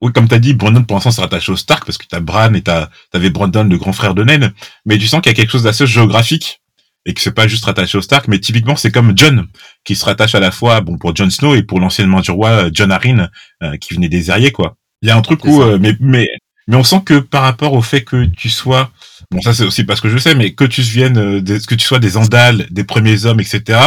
[0.00, 2.54] oui, comme t'as dit, Brandon pour l'instant c'est rattaché au Stark parce que t'as Bran
[2.54, 4.52] et t'as t'avais Brandon le grand frère de Ned,
[4.86, 6.60] mais tu sens qu'il y a quelque chose d'assez géographique
[7.06, 9.46] et que c'est pas juste rattaché au Stark, mais typiquement c'est comme John
[9.84, 12.50] qui se rattache à la fois bon pour Jon Snow et pour l'anciennement du roi
[12.50, 13.28] euh, John Arryn
[13.62, 14.76] euh, qui venait des Ariés quoi.
[15.02, 16.28] Il y a un truc où euh, mais mais
[16.66, 18.90] mais on sent que par rapport au fait que tu sois
[19.30, 21.86] bon ça c'est aussi parce que je sais mais que tu viennes des- que tu
[21.86, 23.80] sois des Andals, des premiers hommes etc.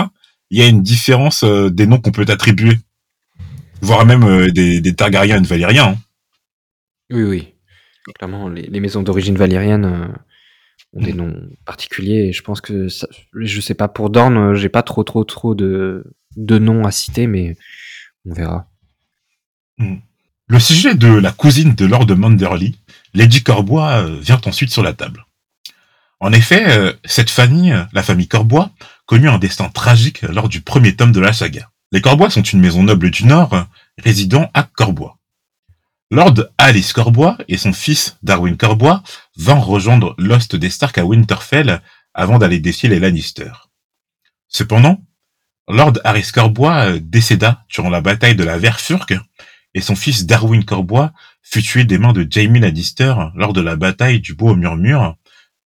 [0.49, 2.77] Il y a une différence euh, des noms qu'on peut t'attribuer,
[3.81, 5.89] voire même euh, des, des Targaryens et des Valériens.
[5.89, 5.97] hein.
[7.11, 7.47] Oui, oui.
[8.15, 10.07] Clairement, les, les maisons d'origine valérienne euh,
[10.93, 12.27] ont des noms particuliers.
[12.29, 15.23] Et je pense que, ça, je sais pas, pour Dorne, euh, j'ai pas trop, trop,
[15.23, 16.03] trop de,
[16.35, 17.57] de noms à citer, mais
[18.25, 18.67] on verra.
[20.47, 22.77] Le sujet de la cousine de Lord Manderly,
[23.13, 25.25] Lady Corbois, vient ensuite sur la table.
[26.19, 28.69] En effet, cette famille, la famille Corbois,
[29.07, 31.70] connut un destin tragique lors du premier tome de la saga.
[31.93, 35.17] Les Corbois sont une maison noble du Nord, résidant à Corbois.
[36.09, 39.03] Lord Alice Corbois et son fils Darwin Corbois
[39.35, 41.81] vinrent rejoindre l'host des Stark à Winterfell
[42.13, 43.51] avant d'aller défier les Lannister.
[44.47, 45.03] Cependant,
[45.67, 49.15] Lord Harris Corbois décéda durant la bataille de la Verfurque
[49.73, 51.11] et son fils Darwin Corbois
[51.43, 55.15] fut tué des mains de Jaime Lannister lors de la bataille du Bois au Murmure,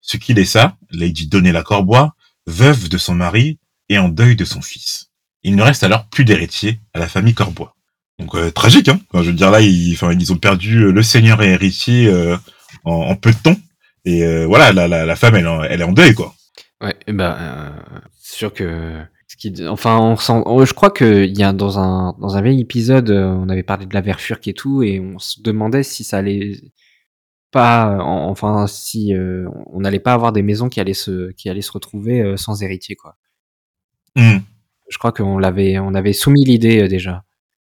[0.01, 2.15] ce qui laissa Lady Donnella Corbois
[2.47, 3.59] veuve de son mari
[3.89, 5.11] et en deuil de son fils.
[5.47, 7.75] Il ne reste alors plus d'héritier à la famille Corbois.
[8.17, 8.99] Donc euh, tragique, hein.
[9.12, 12.36] Enfin, je veux dire là, ils, ont perdu euh, le seigneur et héritier euh,
[12.84, 13.55] en, en peu de temps.
[14.05, 16.34] Et euh, voilà, la, la, la femme, elle, est en deuil, quoi.
[16.81, 17.73] Ouais, ben,
[18.19, 18.99] sûr que.
[19.27, 22.41] ce qui- Enfin, on sent, on- je crois qu'il y a dans un, dans un
[22.41, 26.03] vieil épisode, on avait parlé de la Verfurque et tout, et on se demandait si
[26.03, 26.53] ça allait
[27.51, 29.13] pas, en- enfin, si
[29.73, 32.95] on n'allait pas avoir des maisons qui allaient se, qui allaient se retrouver sans héritier,
[32.95, 33.15] quoi.
[34.15, 34.38] Hmm.
[34.89, 37.23] Je crois qu'on l'avait, on avait soumis l'idée euh, déjà.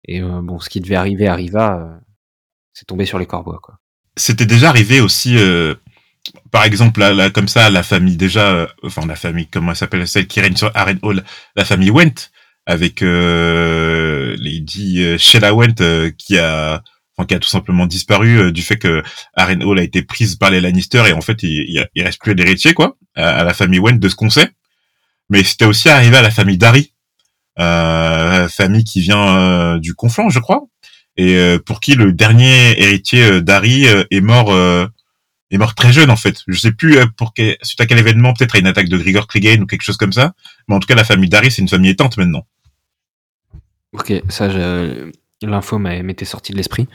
[0.08, 1.80] Et euh, bon, ce qui devait arriver arriva.
[1.80, 1.98] euh,
[2.76, 3.80] c'est tombé sur les corbeaux, quoi.
[4.18, 5.76] C'était déjà arrivé aussi, euh,
[6.52, 9.78] par exemple, là, là, comme ça, la famille déjà, euh, enfin la famille, comment elle
[9.78, 11.24] s'appelle, celle qui règne sur Harrenhal,
[11.56, 12.32] la famille Went,
[12.66, 15.76] avec euh, Lady Sheila Went
[16.18, 16.82] qui a
[17.16, 19.04] enfin, qui a tout simplement disparu du fait que
[19.36, 22.34] Aren Hall a été prise par les Lannister et en fait il, il, reste plus
[22.34, 24.50] d'héritier quoi à, la famille Went de ce qu'on sait
[25.30, 26.95] mais c'était aussi arrivé à la famille Dari
[27.58, 30.64] famille qui vient du conflant je crois
[31.18, 34.52] et pour qui le dernier héritier Dari est mort
[35.52, 36.42] est mort très jeune en fait.
[36.48, 38.98] Je sais plus euh, pour quel, suite à quel événement, peut-être à une attaque de
[38.98, 40.34] Grigor Clegane ou quelque chose comme ça.
[40.68, 42.46] Mais en tout cas, la famille Dari, c'est une famille éteinte maintenant.
[43.94, 44.48] Ok, ça,
[45.42, 46.88] l'info m'était sortie de l'esprit.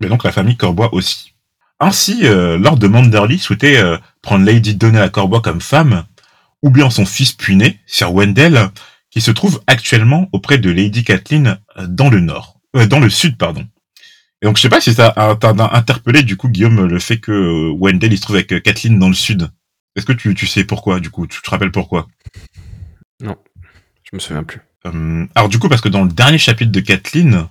[0.00, 1.34] Mais donc la famille Corbois aussi.
[1.78, 6.04] Ainsi, euh, Lord de Manderly souhaitait euh, prendre Lady Donnell à Corbois comme femme,
[6.62, 8.70] oubliant son fils puiné, Sir Wendell,
[9.10, 13.66] qui se trouve actuellement auprès de Lady Kathleen dans le nord, dans le sud, pardon.
[14.42, 17.30] Et donc je sais pas si ça t'a interpellé du coup Guillaume le fait que
[17.30, 19.50] euh, Wendell il se trouve avec euh, Kathleen dans le sud.
[19.96, 21.26] Est-ce que tu, tu sais pourquoi du coup?
[21.26, 22.08] Tu te rappelles pourquoi?
[23.20, 23.36] Non,
[24.02, 24.60] je me souviens plus.
[24.86, 27.48] Euh, alors du coup parce que dans le dernier chapitre de Kathleen,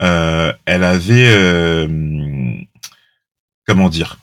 [0.00, 2.56] euh, elle avait euh,
[3.66, 4.16] comment dire?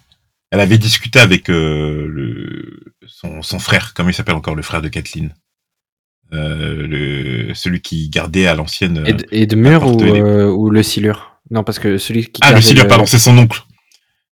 [0.49, 4.89] Elle avait discuté avec le son, son frère, comment il s'appelle encore le frère de
[4.89, 5.33] Kathleen?
[6.31, 9.03] Le celui qui gardait à l'ancienne.
[9.31, 11.31] Et, de mur ou, ou le silure?
[11.49, 12.39] Non, parce que celui qui.
[12.43, 13.61] Ah, le pardon, c'est son oncle.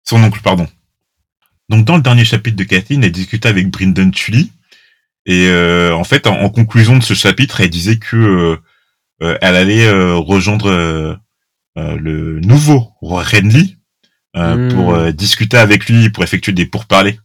[0.04, 0.66] Son oncle, pardon.
[1.68, 4.52] Donc, dans le dernier chapitre de Kathleen, elle discutait avec Brynden Tully.
[5.26, 8.56] Et euh, en fait, en, conclusion de ce chapitre, elle disait que euh,
[9.22, 11.18] euh, elle allait rejoindre
[11.76, 13.76] le nouveau roi Renly
[14.34, 14.68] hmm.
[14.70, 17.18] pour discuter avec lui, pour effectuer des pourparlers.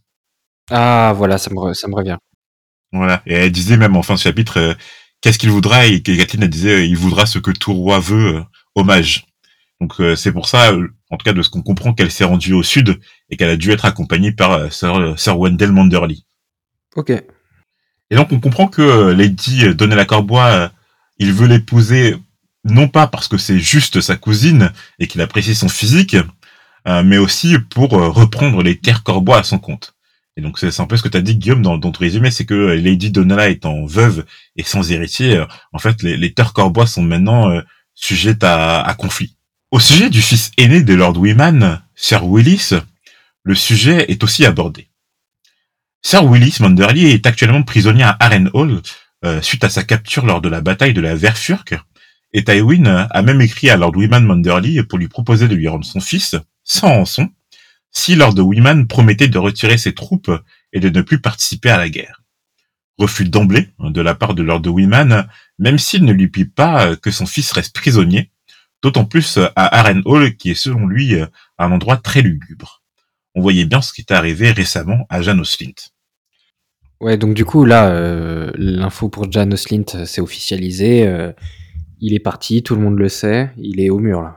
[0.70, 2.18] Ah, voilà, ça me, ça me revient.
[2.94, 3.22] Voilà.
[3.26, 4.76] Et elle disait même en fin de chapitre,
[5.20, 8.42] qu'est-ce qu'il voudra Et Kathleen, elle disait, il voudra ce que tout roi veut,
[8.74, 9.26] hommage.
[9.80, 12.24] Donc euh, c'est pour ça, euh, en tout cas de ce qu'on comprend, qu'elle s'est
[12.24, 16.24] rendue au sud et qu'elle a dû être accompagnée par euh, Sir, Wendell Manderly.
[16.96, 17.10] Ok.
[17.10, 20.70] Et donc on comprend que Lady Donnella Corbois,
[21.18, 22.16] il veut l'épouser
[22.64, 26.16] non pas parce que c'est juste sa cousine et qu'il apprécie son physique,
[26.86, 29.93] mais aussi pour reprendre les terres Corbois à son compte.
[30.36, 32.44] Et donc c'est un peu ce que tu as dit Guillaume dans, ton résumé, c'est
[32.44, 34.24] que Lady Donnella étant veuve
[34.56, 37.60] et sans héritier, en fait les, terres Corbois sont maintenant
[37.94, 39.36] sujettes à conflit.
[39.74, 42.74] Au sujet du fils aîné de Lord Wyman, Sir Willis,
[43.42, 44.88] le sujet est aussi abordé.
[46.00, 48.82] Sir Willis Manderly est actuellement prisonnier à Harrenhal
[49.24, 51.74] euh, suite à sa capture lors de la bataille de la Verfurk,
[52.32, 55.84] et Tywin a même écrit à Lord Wyman Manderly pour lui proposer de lui rendre
[55.84, 57.30] son fils, sans rançon,
[57.96, 60.30] si Lord Wyman promettait de retirer ses troupes
[60.72, 62.22] et de ne plus participer à la guerre.
[62.98, 65.26] Refus d'emblée de la part de Lord Wyman,
[65.58, 68.30] même s'il ne lui plie pas que son fils reste prisonnier,
[68.84, 71.24] D'autant plus euh, à Hall, qui est selon lui euh,
[71.56, 72.82] un endroit très lugubre.
[73.34, 75.72] On voyait bien ce qui était arrivé récemment à Jan Oslint.
[77.00, 81.10] Ouais, donc du coup, là, euh, l'info pour Jan Oslint, c'est officialisé.
[81.98, 83.50] il est parti, tout le monde le sait.
[83.56, 84.36] Il est au mur, là.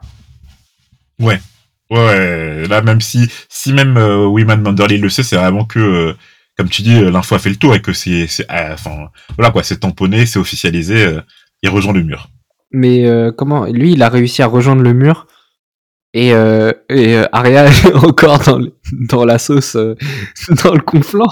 [1.20, 1.41] Ouais.
[1.89, 6.15] Ouais, là, même si, si même Wiman Manderly le sait, c'est vraiment que,
[6.58, 9.80] comme tu dis, l'info a fait le tour et que c'est, enfin, voilà quoi, c'est
[9.80, 11.17] tamponné, c'est officialisé,
[11.63, 12.30] il rejoint le mur.
[12.71, 15.28] Mais euh, comment Lui, il a réussi à rejoindre le mur.
[16.13, 18.60] Et, euh, et euh, Arya est encore dans,
[18.91, 19.76] dans la sauce,
[20.63, 21.30] dans le conflant.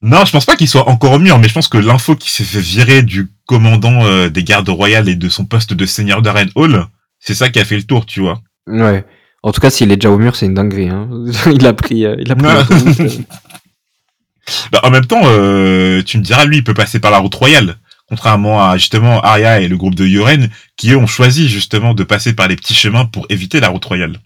[0.00, 2.30] Non, je pense pas qu'il soit encore au mur, mais je pense que l'info qui
[2.30, 6.50] s'est fait virer du commandant des gardes royales et de son poste de seigneur d'Aren
[6.54, 6.86] Hall,
[7.18, 8.40] c'est ça qui a fait le tour, tu vois.
[8.68, 9.04] Ouais.
[9.42, 10.88] En tout cas, s'il est déjà au mur, c'est une dinguerie.
[10.88, 11.08] Hein.
[11.46, 13.24] il a pris, il a pris.
[14.72, 17.78] bah, en même temps, tu me diras, lui, il peut passer par la route royale
[18.08, 22.04] contrairement à justement Arya et le groupe de Yoren, qui eux ont choisi justement de
[22.04, 24.18] passer par les petits chemins pour éviter la route royale.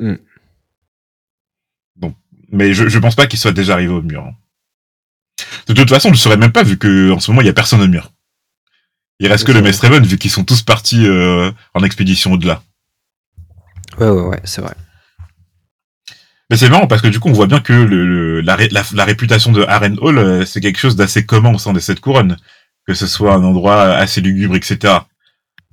[0.00, 0.14] Mm.
[1.96, 2.14] Bon,
[2.50, 4.24] mais je, je pense pas qu'il soit déjà arrivé au mur.
[4.24, 4.34] Hein.
[5.68, 7.50] De toute façon, je ne saurais même pas vu que en ce moment il y
[7.50, 8.10] a personne au mur.
[9.20, 12.62] Il reste que le Maître Raven vu qu'ils sont tous partis euh, en expédition au-delà.
[14.00, 14.74] Ouais, ouais, ouais, c'est vrai.
[16.48, 17.72] Mais c'est marrant parce que du coup, on voit bien que
[18.42, 22.00] la, réputation de Harren Hall, euh, c'est quelque chose d'assez commun au sein des sept
[22.00, 22.36] couronnes
[22.90, 24.94] que ce soit un endroit assez lugubre, etc.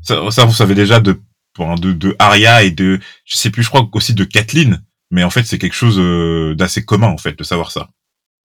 [0.02, 1.20] Ça, vous savez déjà de,
[1.58, 5.32] de, de Arya et de, je sais plus, je crois aussi de Kathleen, mais en
[5.32, 7.90] fait c'est quelque chose euh, d'assez commun en fait de savoir ça.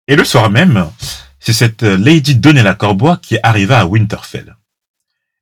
[0.08, 0.88] Et le soir même,
[1.38, 4.56] c'est cette Lady Donella Corbois qui arriva à Winterfell.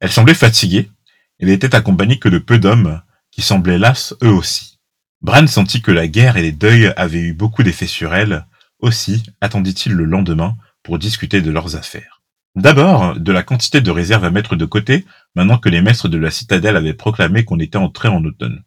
[0.01, 0.91] Elle semblait fatiguée,
[1.39, 3.01] elle était accompagnée que de peu d'hommes,
[3.43, 4.79] semblaient las eux aussi.
[5.23, 8.47] Bran sentit que la guerre et les deuils avaient eu beaucoup d'effet sur elle,
[8.79, 12.23] aussi attendit-il le lendemain pour discuter de leurs affaires.
[12.57, 16.19] D'abord, de la quantité de réserves à mettre de côté, maintenant que les maîtres de
[16.19, 18.63] la citadelle avaient proclamé qu'on était entré en automne.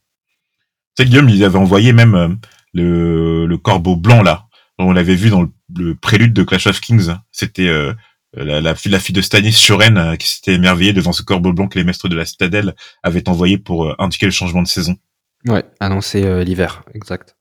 [0.96, 2.30] C'est Guillaume, ils avaient envoyé même euh,
[2.74, 4.46] le, le corbeau blanc là.
[4.78, 5.42] On l'avait vu dans
[5.76, 7.12] le, prélude de Clash of Kings.
[7.32, 7.94] C'était euh,
[8.34, 11.68] la, la, fille, la fille de Stannis, Shoren, qui s'était émerveillée devant ce corbeau blanc
[11.68, 14.98] que les maîtres de la citadelle avaient envoyé pour indiquer le changement de saison.
[15.46, 17.36] Ouais, annoncer l'hiver, exact.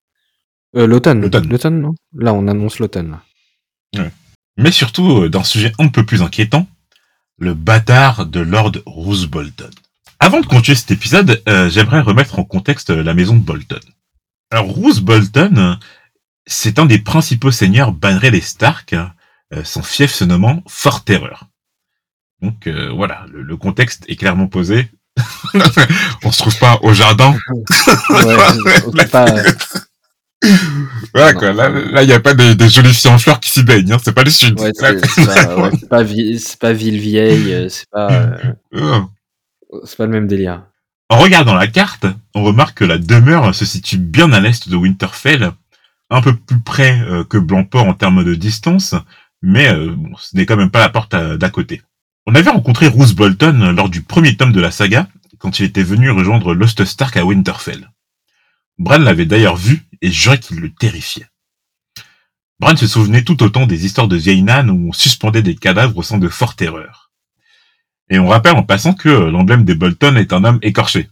[0.75, 1.21] l'automne.
[1.21, 1.49] L'automne.
[1.49, 1.95] L'automne, non?
[2.15, 3.19] Là, on annonce l'automne.
[3.97, 4.11] Ouais.
[4.57, 6.67] Mais surtout, d'un sujet un peu plus inquiétant,
[7.39, 9.71] le bâtard de Lord Roose Bolton.
[10.21, 13.81] Avant de continuer cet épisode, euh, j'aimerais remettre en contexte la maison de Bolton.
[14.51, 15.79] Alors, Roose Bolton,
[16.47, 19.05] c'est un des principaux seigneurs bannerés des Stark, euh,
[19.65, 21.47] son fief se nommant Fort Terreur.
[22.43, 24.89] Donc euh, voilà, le, contexte est clairement posé.
[26.25, 27.37] on se trouve pas au jardin.
[28.11, 29.27] ouais, pas,
[31.15, 33.93] voilà quoi, là il n'y a pas des, jolies filles en fleurs qui s'y baignent,
[33.93, 33.99] hein.
[34.03, 34.59] c'est pas le sud.
[34.59, 36.03] Ouais, c'est pas, pas,
[36.59, 38.39] pas, ville vieille, c'est pas.
[39.85, 40.65] C'est pas le même délire.
[41.09, 44.77] En regardant la carte, on remarque que la demeure se situe bien à l'est de
[44.77, 45.53] Winterfell,
[46.11, 48.95] un peu plus près euh, que Blancport en termes de distance,
[49.43, 51.83] mais euh, ce n'est quand même pas la porte d'à côté.
[52.27, 55.83] On avait rencontré Roose Bolton lors du premier tome de la saga, quand il était
[55.83, 57.91] venu rejoindre Lost Stark à Winterfell.
[58.79, 61.27] Bran l'avait d'ailleurs vu et jurait qu'il le terrifiait.
[62.61, 65.99] Bran se souvenait tout autant des histoires de vieilles nan où on suspendait des cadavres
[65.99, 67.11] au sein de fortes terreurs.
[68.09, 71.09] Et on rappelle en passant que l'emblème des Bolton est un homme écorché.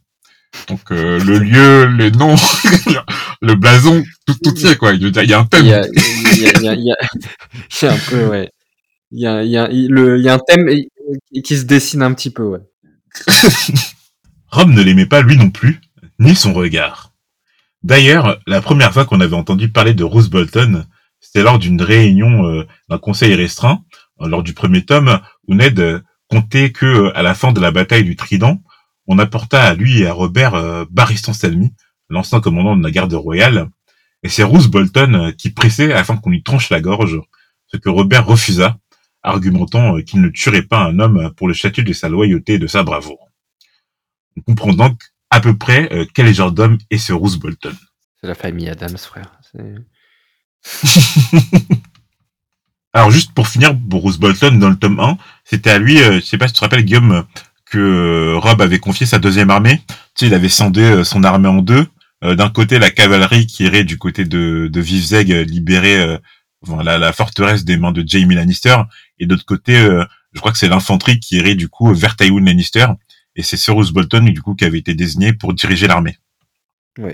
[0.68, 2.37] Donc euh, le lieu, les noms,
[3.41, 4.93] le blason, tout, tout y est quoi.
[4.93, 5.64] Il y a un thème.
[5.64, 8.51] Il y a, il y a, il y a, un peu ouais.
[9.11, 10.68] Il y a, il y a, le, il y a un thème
[11.43, 12.61] qui se dessine un petit peu ouais.
[14.51, 15.80] Rob ne l'aimait pas lui non plus,
[16.18, 17.12] ni son regard.
[17.82, 20.84] D'ailleurs, la première fois qu'on avait entendu parler de Rose Bolton,
[21.20, 23.82] c'était lors d'une réunion euh, d'un conseil restreint,
[24.20, 28.05] lors du premier tome, où Ned Comptez que euh, à la fin de la bataille
[28.05, 28.62] du Trident,
[29.09, 31.74] on apporta à lui et à Robert euh, Barristan Selmy,
[32.11, 33.68] l'ancien commandant de la garde royale,
[34.22, 37.20] et c'est Roose Bolton euh, qui pressait afin qu'on lui tranche la gorge,
[37.66, 38.78] ce que Robert refusa,
[39.22, 42.66] argumentant qu'il ne tuerait pas un homme pour le statut de sa loyauté et de
[42.66, 43.28] sa bravoure.
[44.36, 45.00] On comprend donc
[45.30, 47.74] à peu près quel genre d'homme est ce Roose Bolton.
[48.20, 49.30] C'est la famille Adams, frère.
[52.92, 56.20] Alors juste pour finir, Bruce Bolton dans le tome 1, c'était à lui, euh, je
[56.20, 57.24] sais pas si tu te rappelles Guillaume,
[57.64, 59.80] que euh, Rob avait confié sa deuxième armée.
[59.86, 61.86] Tu sais, il avait scindé euh, son armée en deux.
[62.22, 66.18] D'un côté, la cavalerie qui irait du côté de, de Vivzeg libérer
[66.84, 68.76] la, la, forteresse des mains de Jaime Lannister,
[69.18, 72.86] et d'autre côté, je crois que c'est l'infanterie qui irait du coup vers Tywin Lannister,
[73.36, 76.18] et c'est Bruce Bolton du coup qui avait été désigné pour diriger l'armée.
[76.98, 77.12] Oui.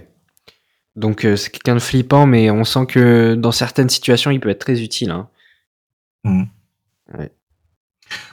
[0.96, 4.59] Donc c'est quelqu'un de flippant, mais on sent que dans certaines situations, il peut être
[4.64, 5.11] très utile.
[5.11, 5.28] Hein.
[6.24, 6.44] Mm.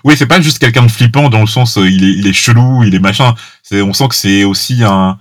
[0.04, 2.34] Oui, c'est pas juste quelqu'un de flippant dans le sens euh, il est il est
[2.34, 3.36] chelou, il est machin.
[3.64, 5.18] C'est on sent que c'est aussi un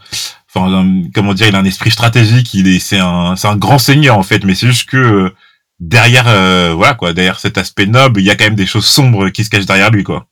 [0.55, 0.85] enfin
[1.15, 4.19] comment dire, il a un esprit stratégique, il est c'est un c'est un grand seigneur
[4.19, 5.35] en fait, mais c'est juste que euh,
[5.81, 8.87] derrière euh, voilà quoi, derrière cet aspect noble, il y a quand même des choses
[8.87, 10.27] sombres qui se cachent derrière lui quoi.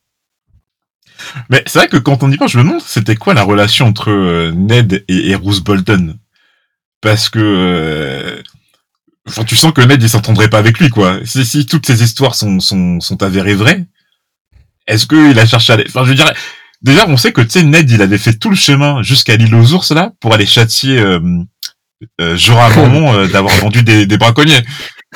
[1.50, 3.86] Mais c'est vrai que quand on y pense, je me demande c'était quoi la relation
[3.86, 6.18] entre Ned et, et Bolton?
[7.00, 8.42] Parce que
[9.28, 11.20] Enfin, tu sens que Ned il s'entendrait pas avec lui, quoi.
[11.24, 13.86] Si, si toutes ces histoires sont, sont, sont avérées vraies,
[14.86, 15.78] est-ce qu'il a cherché à.
[15.86, 16.32] Enfin, je veux dire,
[16.82, 19.54] déjà, on sait que, tu sais, Ned, il avait fait tout le chemin jusqu'à l'île
[19.54, 21.20] aux ours, là, pour aller châtier euh,
[22.20, 24.62] euh, Jorah Mormont euh, d'avoir vendu des, des braconniers.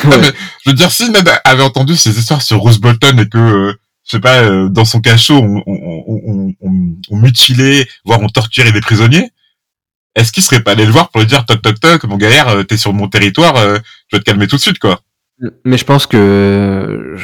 [0.03, 3.73] je veux dire, si Ned avait entendu ces histoires sur Rose Bolton et que, euh,
[4.05, 8.73] je sais pas, euh, dans son cachot, on, on, on, on, mutilait, voire on torturait
[8.73, 9.31] des prisonniers,
[10.15, 12.49] est-ce qu'il serait pas allé le voir pour lui dire toc toc toc mon galère
[12.49, 15.01] euh, t'es sur mon territoire euh, je vais te calmer tout de suite quoi.
[15.65, 17.17] Mais je pense que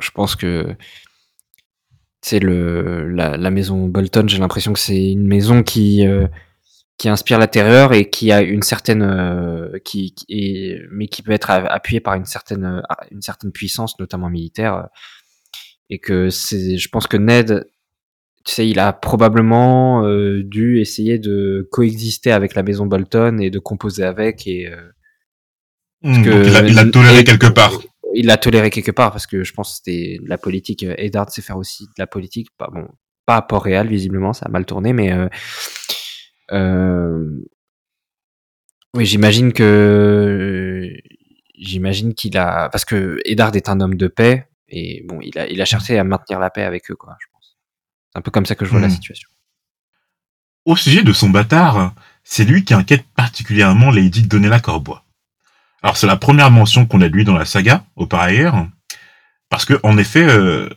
[0.00, 0.74] je, pense que
[2.22, 4.26] c'est le la, maison Bolton.
[4.28, 6.26] J'ai l'impression que c'est une maison qui euh,
[6.96, 10.14] qui inspire la terreur et qui a une certaine qui,
[10.90, 14.88] mais qui peut être appuyée par une certaine une certaine puissance notamment militaire.
[15.90, 17.66] Et que c'est je pense que Ned
[18.44, 23.50] tu sais, il a probablement euh, dû essayer de coexister avec la maison Bolton et
[23.50, 24.76] de composer avec et euh,
[26.02, 26.24] hmm,
[26.66, 27.80] il l'a toléré quelque part.
[28.14, 30.84] Il l'a toléré quelque part parce que je pense que c'était la politique.
[30.98, 32.88] Eddard sait faire aussi de la politique, pas bon,
[33.26, 35.28] pas à Port-Réal visiblement, ça a mal tourné, mais euh,
[36.52, 37.40] euh
[38.94, 40.92] oui, j'imagine que
[41.56, 45.46] j'imagine qu'il a parce que Eddard est un homme de paix et bon, il a
[45.48, 47.16] il a cherché à maintenir la paix avec eux quoi.
[48.12, 48.90] C'est un peu comme ça que je vois la hmm.
[48.90, 49.28] situation.
[50.64, 55.01] Au sujet de son bâtard, c'est lui qui inquiète particulièrement Lady Donella Corbois.
[55.82, 58.66] Alors c'est la première mention qu'on a de lui dans la saga, au par ailleurs,
[59.48, 60.68] parce que en effet, euh,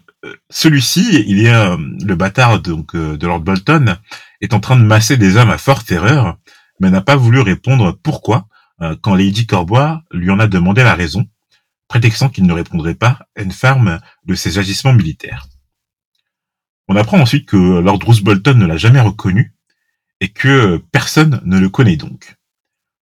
[0.49, 3.97] celui-ci, il est euh, le bâtard donc euh, de Lord Bolton,
[4.41, 6.38] est en train de masser des hommes à forte terreur,
[6.80, 8.47] mais n'a pas voulu répondre pourquoi
[9.01, 11.26] quand Lady Corbois lui en a demandé la raison,
[11.88, 15.47] prétextant qu'il ne répondrait pas à une de ses agissements militaires.
[16.89, 19.56] On apprend ensuite que Lord Bruce Bolton ne l'a jamais reconnu
[20.20, 22.36] et que personne ne le connaît donc.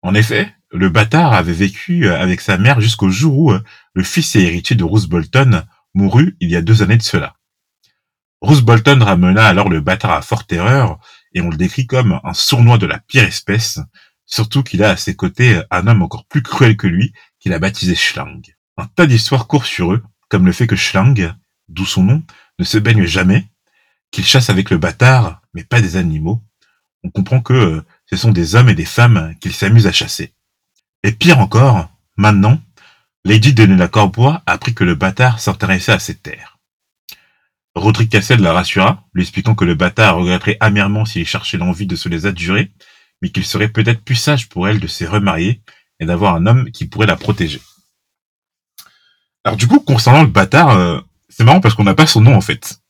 [0.00, 3.52] En effet, le bâtard avait vécu avec sa mère jusqu'au jour où
[3.94, 5.64] le fils et héritier de Bruce Bolton
[5.94, 7.34] mourut il y a deux années de cela.
[8.40, 10.98] Bruce Bolton ramena alors le bâtard à forte terreur
[11.34, 13.80] et on le décrit comme un sournois de la pire espèce,
[14.26, 17.58] surtout qu'il a à ses côtés un homme encore plus cruel que lui qu'il a
[17.58, 18.42] baptisé Schlang.
[18.76, 21.34] Un tas d'histoires courent sur eux, comme le fait que Schlang,
[21.68, 22.22] d'où son nom,
[22.58, 23.46] ne se baigne jamais,
[24.10, 26.42] qu'il chasse avec le bâtard, mais pas des animaux.
[27.04, 30.32] On comprend que euh, ce sont des hommes et des femmes qu'il s'amuse à chasser.
[31.02, 32.60] Et pire encore, maintenant,
[33.24, 36.58] Lady Denela Corbois a appris que le bâtard s'intéressait à ses terres.
[37.74, 41.96] Roderick Cassel la rassura, lui expliquant que le bâtard regretterait amèrement s'il cherchait l'envie de
[41.96, 42.72] se les adjurer,
[43.22, 45.62] mais qu'il serait peut-être plus sage pour elle de se remarier
[46.00, 47.60] et d'avoir un homme qui pourrait la protéger.
[49.44, 52.34] Alors du coup, concernant le bâtard, euh, c'est marrant parce qu'on n'a pas son nom
[52.34, 52.80] en fait.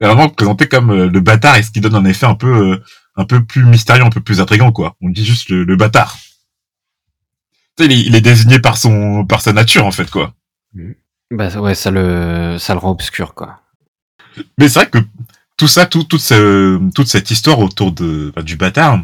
[0.00, 2.72] C'est vraiment présenté comme euh, le bâtard et ce qui donne un effet un peu
[2.72, 2.84] euh,
[3.16, 4.96] un peu plus mystérieux, un peu plus intrigant quoi.
[5.00, 6.16] On dit juste le, bâtard.
[7.78, 10.34] Il, est, il est, désigné par son par sa nature en fait quoi.
[11.30, 13.60] Bah ouais, ça le ça le rend obscur quoi.
[14.58, 14.98] Mais c'est vrai que
[15.56, 16.32] tout ça, tout, toute,
[16.94, 19.00] toute cette histoire autour de du bâtard,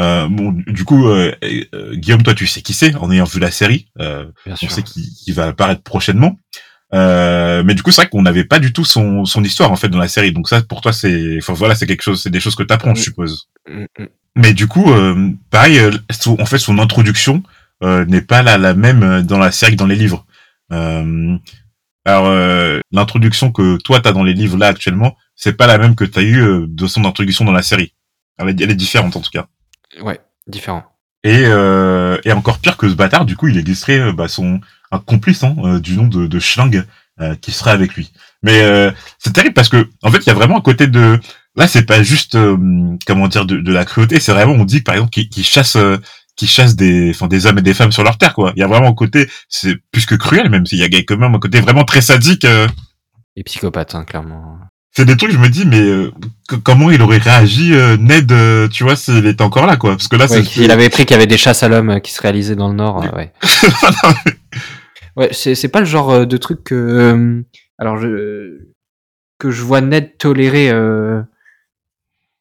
[0.00, 3.38] euh, bon, du coup, euh, euh, Guillaume, toi, tu sais qui c'est en ayant vu
[3.38, 3.86] la série.
[4.00, 6.38] Euh, on sait qu'il va apparaître prochainement.
[6.92, 9.88] mais du coup, c'est vrai qu'on n'avait pas du tout son, son histoire en fait
[9.88, 10.32] dans la série.
[10.32, 12.94] Donc ça, pour toi, c'est, enfin voilà, c'est quelque chose, c'est des choses que t'apprends,
[12.94, 13.04] je mm.
[13.04, 13.48] suppose.
[13.68, 14.06] Mm, mm.
[14.36, 14.92] Mais du coup,
[15.50, 15.80] pareil,
[16.26, 17.44] en fait, son introduction
[17.84, 20.26] n'est pas la, la même dans la série que dans les livres.
[20.70, 22.34] alors,
[22.92, 26.22] l'introduction que toi t'as dans les livres là actuellement, c'est pas la même que t'as
[26.22, 27.92] eu de son introduction dans la série.
[28.38, 29.46] Elle est, elle est différente en tout cas.
[30.02, 30.84] Ouais, différent.
[31.22, 34.60] Et, euh, et encore pire que ce bâtard, du coup, il existerait euh, bah, son
[34.90, 36.84] un complice hein, euh, du nom de, de Schlang
[37.20, 38.12] euh, qui serait avec lui.
[38.42, 41.18] Mais euh, c'est terrible parce que en fait, il y a vraiment un côté de
[41.56, 42.36] là, c'est pas juste
[43.06, 45.78] comment dire de, de la cruauté, c'est vraiment on dit par exemple qu'il chasse
[46.36, 48.52] qui chasse des, enfin, des hommes et des femmes sur leur terre, quoi.
[48.56, 51.16] Il y a vraiment un côté, c'est plus que cruel, même s'il y a quand
[51.16, 52.46] même un côté vraiment très sadique.
[53.36, 54.58] Et psychopathe, hein, clairement
[54.96, 56.12] c'est des trucs je me dis mais euh,
[56.62, 60.08] comment il aurait réagi euh, Ned euh, tu vois s'il était encore là quoi parce
[60.08, 62.22] que là ouais, il avait pris qu'il y avait des chasses à l'homme qui se
[62.22, 63.32] réalisaient dans le nord ouais
[65.16, 67.44] ouais c'est c'est pas le genre de truc que
[67.78, 68.60] alors je
[69.38, 70.70] que je vois Ned tolérer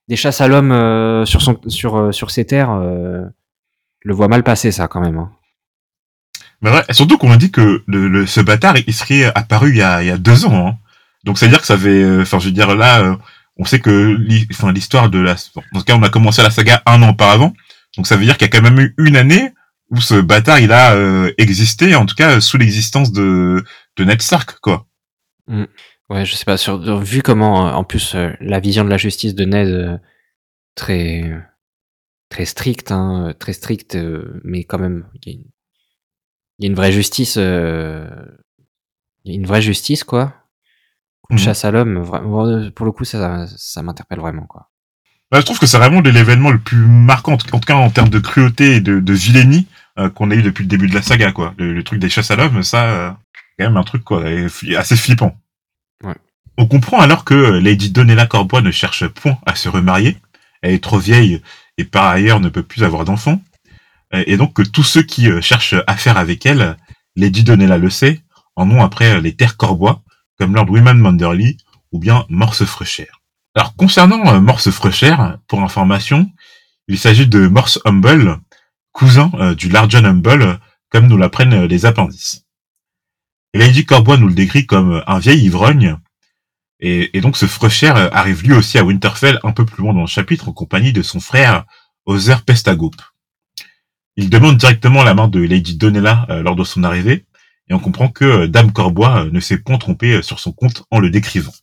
[0.08, 2.80] des chasses à l'homme sur son sur sur ses terres
[4.04, 5.32] le vois mal passer ça quand même hein.
[6.62, 9.82] mais ouais, surtout qu'on a dit que le, ce bâtard il serait apparu il y
[9.82, 10.78] a il y a deux ans hein.
[11.24, 13.16] Donc ça veut dire que ça fait, euh, enfin je veux dire là, euh,
[13.58, 14.18] on sait que
[14.72, 15.34] l'histoire de la,
[15.74, 17.54] en tout cas on a commencé la saga un an auparavant,
[17.96, 19.52] donc ça veut dire qu'il y a quand même eu une année
[19.90, 23.64] où ce bâtard il a euh, existé, en tout cas sous l'existence de
[23.96, 24.86] de Ned Stark quoi.
[25.48, 25.66] Mm.
[26.10, 29.46] Ouais, je sais pas sur vu comment en plus la vision de la justice de
[29.46, 30.02] Ned
[30.76, 31.32] très
[32.34, 33.98] très stricte, hein, très stricte,
[34.44, 35.44] mais quand même il
[36.60, 37.42] y, a une vraie justice, il
[39.26, 40.44] y a une vraie justice quoi
[41.34, 41.38] Mmh.
[41.38, 42.04] chasse à l'homme,
[42.76, 44.70] pour le coup, ça, ça m'interpelle vraiment, quoi.
[45.32, 48.10] Bah, je trouve que c'est vraiment l'événement le plus marquant, en tout cas en termes
[48.10, 49.68] de cruauté et de, de vilainie
[49.98, 51.56] euh, qu'on a eu depuis le début de la saga, quoi.
[51.58, 53.12] Le, truc des chasses à l'homme, ça, euh,
[53.58, 54.24] quand même un truc quoi,
[54.78, 55.36] assez flippant.
[56.04, 56.14] Ouais.
[56.58, 60.18] On comprend alors que Lady Donella Corbois ne cherche point à se remarier.
[60.62, 61.42] Elle est trop vieille
[61.78, 63.42] et par ailleurs ne peut plus avoir d'enfants.
[64.12, 66.78] Et donc que tous ceux qui euh, cherchent affaire avec elle,
[67.16, 68.22] Lady Donella le sait,
[68.56, 70.04] en ont après les terres Corbois,
[70.38, 71.58] comme Lord Wyman Manderly
[71.92, 73.08] ou bien Morse Frecher.
[73.56, 75.16] Alors concernant euh, Morse Frecher,
[75.48, 76.30] pour information,
[76.88, 78.40] il s'agit de Morse Humble,
[78.92, 80.60] cousin euh, du Largen Humble,
[80.90, 82.46] comme nous l'apprennent euh, les appendices.
[83.54, 85.98] Lady Corbois nous le décrit comme un vieil ivrogne,
[86.86, 90.08] et, donc ce Frecher arrive lui aussi à Winterfell un peu plus loin dans le
[90.08, 91.66] chapitre en compagnie de son frère
[92.06, 92.92] Other Pestagoup.
[94.18, 97.26] Il demande directement la main de Lady Donella lors de son arrivée,
[97.70, 100.52] et on comprend que euh, Dame Corbois euh, ne s'est point trompé euh, sur son
[100.52, 101.54] compte en le décrivant.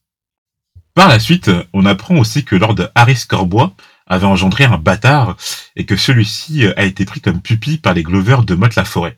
[0.95, 3.75] Par la suite, on apprend aussi que Lord Harris Corbois
[4.07, 5.37] avait engendré un bâtard
[5.77, 9.17] et que celui-ci a été pris comme pupille par les Glovers de Motte la Forêt.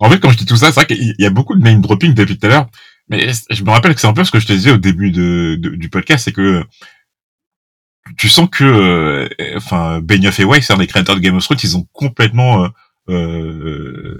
[0.00, 1.82] En fait, quand je dis tout ça, c'est vrai qu'il y a beaucoup de name
[1.82, 2.68] dropping depuis tout à l'heure,
[3.08, 5.10] mais je me rappelle que c'est un peu ce que je te disais au début
[5.10, 6.64] de, du podcast, c'est que
[8.16, 11.76] tu sens que, enfin, Benioff et Weiss, hein, les créateurs de Game of Thrones, ils
[11.76, 12.68] ont complètement
[13.08, 14.16] euh,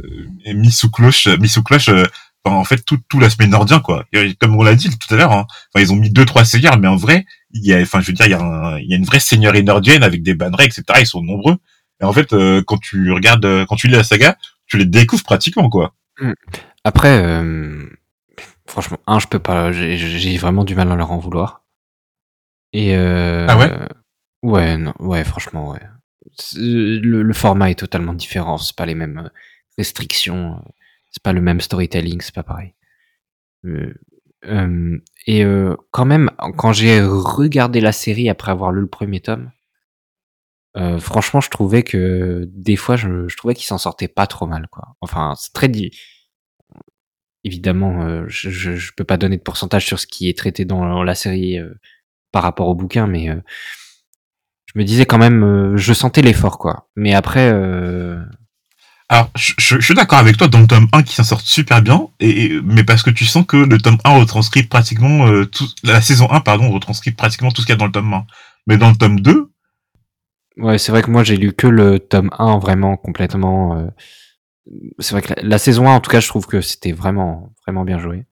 [0.47, 2.05] mis sous cloche, mis sous cloche euh,
[2.45, 4.05] en fait tout, tout l'aspect nordien quoi
[4.39, 6.89] comme on l'a dit tout à l'heure hein, ils ont mis deux trois seigneurs mais
[6.89, 8.97] en vrai il y a enfin je veux dire il y a il y a
[8.99, 11.57] une vraie seigneurie nordienne avec des bannerets etc ils sont nombreux
[12.03, 15.24] et en fait euh, quand tu regardes quand tu lis la saga tu les découvres
[15.24, 15.95] pratiquement quoi.
[16.85, 17.87] Après, euh,
[18.67, 19.73] franchement, un, je peux pas.
[19.73, 21.65] J'ai vraiment du mal à leur en vouloir.
[22.73, 23.71] Et euh, ah ouais?
[24.43, 25.83] Ouais, non, ouais, franchement, ouais.
[26.57, 28.59] Le, le, format est totalement différent.
[28.59, 29.31] C'est pas les mêmes
[29.79, 30.62] restrictions.
[31.11, 32.21] C'est pas le même storytelling.
[32.21, 32.75] C'est pas pareil.
[33.65, 33.95] Euh,
[34.47, 39.21] euh, et euh, quand même, quand j'ai regardé la série après avoir lu le premier
[39.21, 39.51] tome,
[40.77, 44.47] euh, franchement, je trouvais que des fois, je, je trouvais qu'il s'en sortait pas trop
[44.47, 44.97] mal, quoi.
[45.01, 45.93] Enfin, c'est très dit.
[47.45, 51.03] Évidemment, euh, je, je, peux pas donner de pourcentage sur ce qui est traité dans
[51.03, 51.75] la série euh,
[52.33, 56.89] par rapport au bouquin, mais je me disais quand même, je sentais l'effort, quoi.
[56.97, 57.53] Mais après,
[59.11, 61.83] alors, je, je, suis d'accord avec toi dans le tome 1 qui s'en sort super
[61.83, 65.69] bien, et, mais parce que tu sens que le tome 1 retranscrit pratiquement euh, tout,
[65.83, 68.27] la saison 1, pardon, retranscrit pratiquement tout ce qu'il y a dans le tome 1.
[68.67, 69.53] Mais dans le tome 2.
[70.57, 73.89] Ouais, c'est vrai que moi j'ai lu que le tome 1 vraiment complètement.
[74.69, 74.91] Euh...
[74.99, 77.85] C'est vrai que la, saison 1, en tout cas, je trouve que c'était vraiment, vraiment
[77.85, 78.27] bien joué.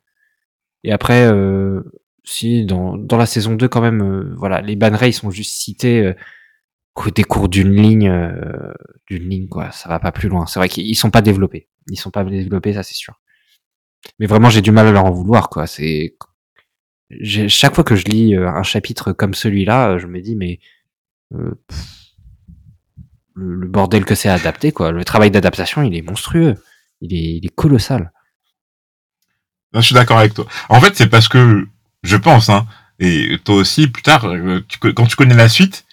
[0.84, 1.82] Et après, euh,
[2.24, 6.00] si, dans, dans la saison 2, quand même, euh, voilà, les bannerais sont juste cités
[6.00, 6.14] euh,
[6.94, 8.72] côté cours d'une ligne, euh,
[9.08, 10.46] d'une ligne quoi, ça va pas plus loin.
[10.46, 13.20] C'est vrai qu'ils sont pas développés, ils sont pas développés, ça c'est sûr.
[14.18, 15.66] Mais vraiment, j'ai du mal à leur en vouloir quoi.
[15.66, 16.16] C'est
[17.24, 20.60] chaque fois que je lis euh, un chapitre comme celui-là, je me dis mais
[21.34, 21.54] euh,
[23.42, 24.92] le, bordel que c'est adapté quoi.
[24.92, 26.54] Le travail d'adaptation, il est monstrueux,
[27.00, 28.12] il est, il est colossal.
[29.74, 30.46] je suis d'accord avec toi.
[30.68, 31.66] En fait, c'est parce que
[32.02, 32.66] je pense, hein,
[32.98, 34.26] et toi aussi, plus tard,
[34.94, 35.84] quand tu connais la suite,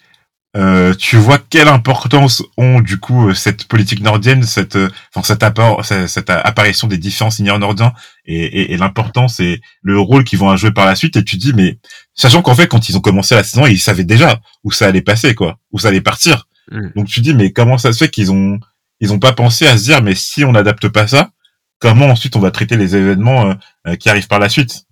[0.58, 5.24] euh, tu vois quelle importance ont du coup euh, cette politique nordienne, cette, euh, enfin
[5.24, 7.94] cette, apport, cette, apparition des différents seigneurs nordiens
[8.26, 11.18] et, et, et l'importance et le rôle qu'ils vont jouer par la suite.
[11.18, 11.78] Et tu dis, mais
[12.16, 15.04] sachant qu'en fait, quand ils ont commencé la saison, ils savaient déjà où ça allait
[15.04, 16.48] passer, quoi, où ça allait partir.
[16.72, 16.90] Mm.
[16.96, 18.60] Donc tu dis, mais comment ça se fait qu'ils ont,
[19.00, 21.32] ils ont pas pensé à se dire, mais si on n'adapte pas ça,
[21.80, 23.56] comment ensuite on va traiter les événements
[24.00, 24.86] qui arrivent par la suite?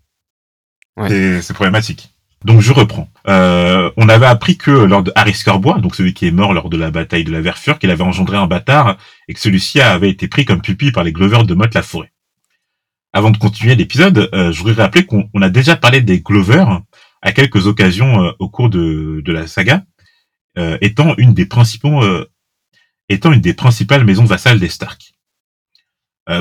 [0.95, 1.41] Ouais.
[1.41, 2.13] C'est problématique.
[2.45, 3.09] Donc je reprends.
[3.27, 6.69] Euh, on avait appris que lors de Harris Corbois, donc celui qui est mort lors
[6.69, 8.97] de la bataille de la Verfure, qu'il avait engendré un bâtard
[9.27, 12.11] et que celui-ci avait été pris comme pupille par les Glovers de Motte la Forêt.
[13.11, 16.81] Avant de continuer l'épisode, euh, je voudrais rappeler qu'on a déjà parlé des Glovers
[17.21, 19.83] à quelques occasions euh, au cours de, de la saga,
[20.57, 21.47] euh, étant une des
[21.85, 22.25] euh,
[23.09, 25.13] étant une des principales maisons vassales des Stark.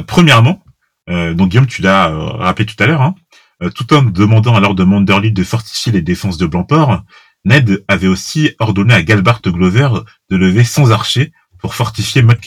[0.07, 0.65] premièrement,
[1.09, 3.15] donc Guillaume, tu l'as rappelé tout à l'heure, hein,
[3.63, 7.03] euh, tout en demandant à Lord Manderly de fortifier les défenses de Blancport,
[7.47, 9.89] Ned avait aussi ordonné à Galbart Glover
[10.31, 12.39] de lever 100 archers pour fortifier Mud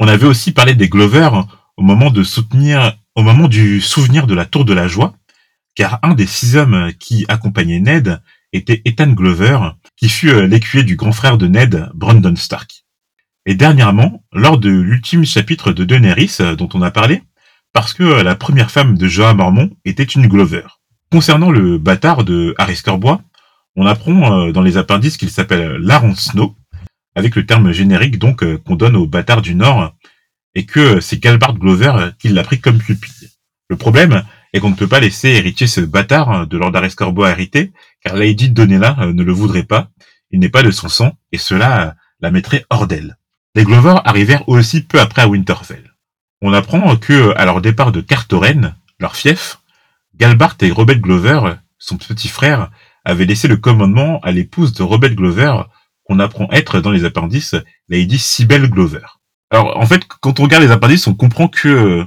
[0.00, 1.30] On avait aussi parlé des Glover
[1.76, 5.14] au moment de soutenir, au moment du souvenir de la Tour de la Joie,
[5.76, 8.20] car un des six hommes qui accompagnaient Ned
[8.54, 9.58] était Ethan Glover,
[9.96, 12.84] qui fut euh, l'écuyer du grand frère de Ned, Brandon Stark.
[13.46, 17.22] Et dernièrement, lors de l'ultime chapitre de Daenerys euh, dont on a parlé,
[17.72, 20.62] parce que euh, la première femme de Jorah Mormont était une Glover.
[21.10, 23.20] Concernant le bâtard de Harris Corbois,
[23.76, 26.56] on apprend dans les appendices qu'il s'appelle Laron Snow,
[27.16, 29.92] avec le terme générique donc qu'on donne au bâtard du Nord,
[30.54, 33.30] et que c'est Galbard Glover qui l'a pris comme pupille.
[33.68, 37.30] Le problème est qu'on ne peut pas laisser hériter ce bâtard de Lord Harris Corbois
[37.30, 37.72] hérité,
[38.04, 39.90] car Lady Donella ne le voudrait pas,
[40.30, 43.16] il n'est pas de son sang, et cela la mettrait hors d'elle.
[43.54, 45.94] Les Glover arrivèrent aussi peu après à Winterfell
[46.44, 49.60] on apprend que, à leur départ de Cartoren, leur fief,
[50.14, 52.70] Galbart et Robert Glover, son petit frère,
[53.06, 55.62] avaient laissé le commandement à l'épouse de Robert Glover,
[56.04, 57.54] qu'on apprend être dans les appendices
[57.88, 59.06] Lady Sibel Glover.
[59.50, 62.04] Alors en fait, quand on regarde les appendices, on comprend que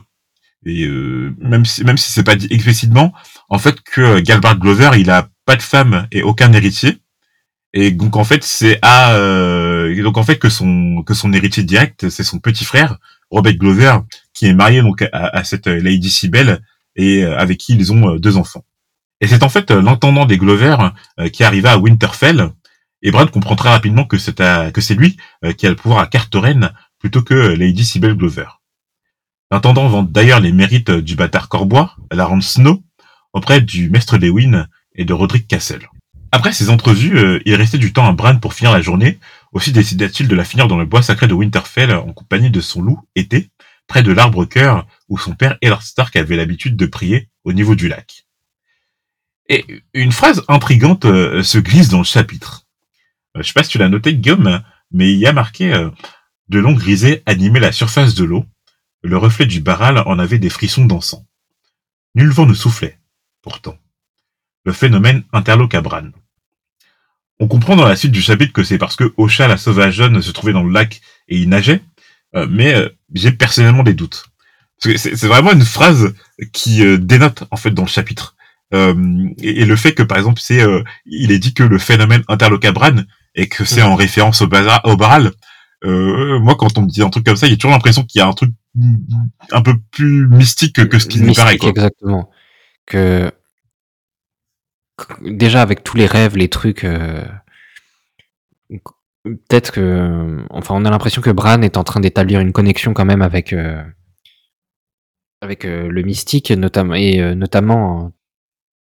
[0.68, 3.14] euh, même si même si c'est pas dit explicitement,
[3.50, 7.00] en fait que Galbart Glover, il a pas de femme et aucun héritier.
[7.74, 11.64] Et donc en fait, c'est à euh, donc en fait que son que son héritier
[11.64, 12.98] direct, c'est son petit frère
[13.32, 14.00] Robert Glover,
[14.34, 16.62] qui est marié donc à, cette Lady Sibel
[16.96, 18.64] et euh, avec qui ils ont euh, deux enfants.
[19.22, 20.78] Et c'est en fait l'intendant des Glover
[21.34, 22.52] qui arriva à Winterfell.
[23.02, 24.38] Et Brad comprend très rapidement que c'est
[24.72, 25.18] que c'est lui
[25.58, 28.46] qui a le pouvoir à Carteren plutôt que Lady Sibel Glover.
[29.50, 32.84] L'intendant vend d'ailleurs les mérites du bâtard Corbois, la Snow,
[33.34, 34.68] auprès du maître Lewin
[34.98, 35.88] et de Roderick Castle.
[36.32, 39.18] Après ces entrevues, il restait du temps à Bran pour finir la journée,
[39.54, 42.82] aussi décida-t-il de la finir dans le bois sacré de Winterfell en compagnie de son
[42.82, 43.50] loup, été,
[43.88, 47.76] près de l'arbre cœur où son père Eddard Stark avait l'habitude de prier au niveau
[47.76, 48.26] du lac.
[49.50, 52.66] Et une phrase intrigante euh, se glisse dans le chapitre.
[53.36, 55.90] Euh, je sais pas si tu l'as noté, Guillaume, mais il y a marqué euh,
[56.50, 58.46] de longs grisets animaient la surface de l'eau.
[59.04, 61.26] Le reflet du baral en avait des frissons dansants.
[62.16, 63.00] Nul vent ne soufflait,
[63.42, 63.78] pourtant.
[64.68, 66.10] Le phénomène Bran.
[67.40, 70.22] On comprend dans la suite du chapitre que c'est parce que Osha la sauvage jeune
[70.22, 71.00] se trouvait dans le lac
[71.30, 71.82] et y nageait,
[72.50, 72.76] mais
[73.14, 74.26] j'ai personnellement des doutes.
[74.80, 76.14] C'est vraiment une phrase
[76.52, 78.36] qui dénote en fait dans le chapitre.
[78.74, 80.62] Et, le fait que par exemple c'est
[81.06, 83.04] il est dit que le phénomène interlocabran
[83.36, 85.32] et que c'est en référence au, bazar, au baral.
[85.86, 88.20] moi, quand on me dit un truc comme ça, il y a toujours l'impression qu'il
[88.20, 88.52] y a un truc
[89.54, 91.58] un peu plus mystique que, ce qui nous paraît.
[91.58, 91.70] Quoi.
[91.70, 92.30] Exactement.
[92.86, 93.32] Que
[95.22, 97.24] déjà avec tous les rêves, les trucs, euh,
[99.24, 103.06] peut-être que, enfin, on a l'impression que Bran est en train d'établir une connexion quand
[103.06, 103.84] même avec euh,
[105.42, 108.12] avec euh, le mystique, notamment et notamment,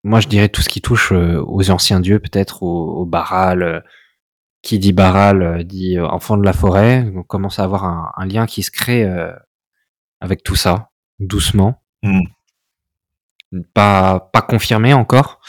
[0.03, 3.83] moi je dirais tout ce qui touche aux anciens dieux, peut-être au, au, Baral.
[4.61, 7.11] qui dit Baral dit enfant de la forêt.
[7.15, 7.83] On commence à avoir
[8.17, 9.05] un, lien qui se crée
[10.21, 11.83] avec tout ça, doucement.
[12.03, 12.21] Mmh.
[13.73, 15.39] Pas, pas confirmé encore,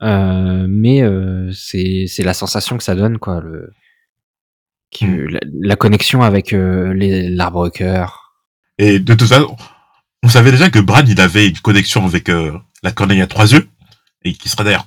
[0.00, 3.72] mais euh, c'est c'est la sensation que ça donne quoi le
[4.92, 5.38] que, hmm.
[5.60, 6.92] la, connexion avec euh,
[7.30, 8.34] l'arbre cœur
[8.78, 9.56] et de toute façon
[10.22, 12.30] on savait déjà que Brad il avait une connexion avec
[12.82, 13.68] la corneille à trois yeux
[14.24, 14.86] et qui sera d'ailleurs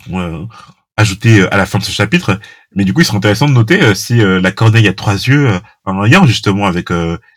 [0.98, 2.40] ajouté à la fin de ce chapitre
[2.76, 5.62] mais du coup il serait intéressant de noter si la corneille à trois yeux a
[5.86, 6.90] un lien justement avec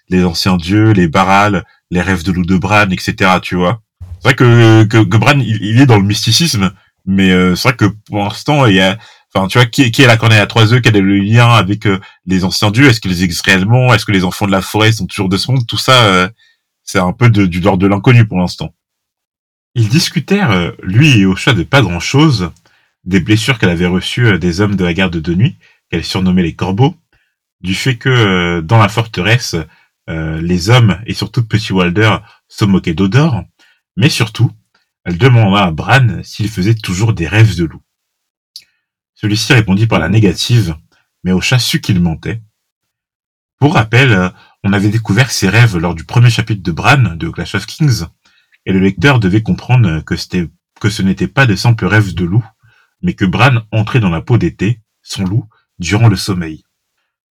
[0.09, 3.83] les anciens dieux les barals les rêves de loup de Bran etc tu vois.
[4.21, 6.73] C'est vrai que, que, que Bran il, est dans le mysticisme
[7.11, 8.97] mais euh, c'est vrai que pour l'instant, il y a,
[9.35, 11.87] enfin, tu vois, qui, est la corneille à trois œufs, quel est le lien avec
[11.87, 12.89] euh, les anciens dieux?
[12.89, 13.93] Est-ce qu'ils existent réellement?
[13.93, 15.67] Est-ce que les enfants de la forêt sont toujours de ce monde?
[15.67, 16.29] Tout ça, euh,
[16.85, 18.73] c'est un peu de, du l'ordre de l'inconnu pour l'instant.
[19.75, 22.51] Ils discutèrent, lui et Ocha, de pas grand-chose,
[23.05, 25.57] des blessures qu'elle avait reçues des hommes de la garde de nuit,
[25.91, 26.97] qu'elle surnommait les corbeaux,
[27.61, 29.55] du fait que dans la forteresse,
[30.09, 32.17] les hommes, et surtout Petit Walder,
[32.49, 33.45] se moquaient d'Odor,
[33.97, 34.51] mais surtout
[35.17, 37.83] demanda à Bran s'il faisait toujours des rêves de loup.
[39.15, 40.77] Celui-ci répondit par la négative,
[41.25, 42.43] mais Ocha sut qu'il mentait.
[43.59, 44.33] Pour rappel,
[44.65, 48.05] on avait découvert ses rêves lors du premier chapitre de Bran de Clash of Kings,
[48.67, 50.15] et le lecteur devait comprendre que,
[50.81, 52.45] que ce n'était pas de simples rêves de loup,
[53.03, 55.47] mais que Bran entrait dans la peau d'été, son loup,
[55.79, 56.65] durant le sommeil.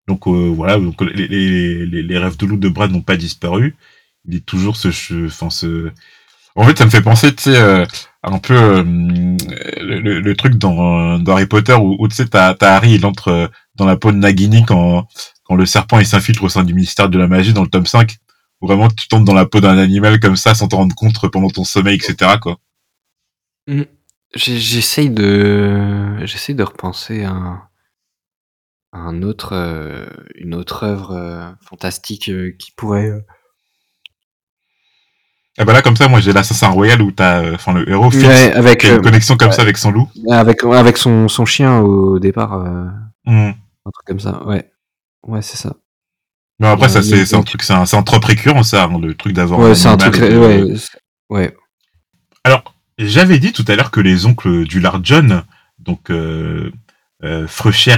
[0.07, 3.77] Donc euh, voilà, les, rêves de loup de Bran n'ont pas disparu.
[4.25, 4.89] Il est toujours ce,
[5.27, 5.93] enfin ce,
[6.59, 7.87] en fait, ça me fait penser, tu sais, euh,
[8.25, 13.07] un peu euh, le, truc dans, dans, Harry Potter où, tu sais, t'as Harry, il
[13.07, 13.47] entre euh,
[13.77, 15.07] dans la peau de Nagini quand,
[15.45, 17.87] quand le serpent il s'infiltre au sein du ministère de la magie dans le tome
[17.87, 18.17] 5,
[18.61, 21.15] où vraiment tu tombes dans la peau d'un animal comme ça sans te rendre compte
[21.31, 22.39] pendant ton sommeil, etc.
[22.43, 22.57] quoi.
[23.69, 23.83] Mmh.
[24.35, 27.69] J'essaye de j'essaye de repenser à
[28.93, 29.55] un, autre
[30.35, 33.25] une autre œuvre fantastique qui pourrait
[35.59, 38.11] et ben là, comme ça, moi, j'ai l'Assassin Royal où t'as, euh, enfin, le héros
[38.11, 40.09] fixe, avec, qui a une euh, connexion comme ça avec son loup.
[40.31, 42.55] Avec, avec son, son chien au départ.
[42.55, 42.85] Euh,
[43.27, 43.53] mmh.
[43.87, 44.71] Un truc comme ça, ouais.
[45.27, 45.75] Ouais, c'est ça.
[46.61, 49.33] Mais après, ça, c'est un truc, c'est un, un trop récurrent, ça, hein, le truc
[49.33, 49.61] d'avoir.
[49.61, 50.75] Ouais, c'est un truc, ouais,
[51.31, 51.57] ouais.
[52.45, 55.45] Alors, j'avais dit tout à l'heure que les oncles du Lard John,
[55.79, 56.73] donc, euh,
[57.25, 57.47] euh,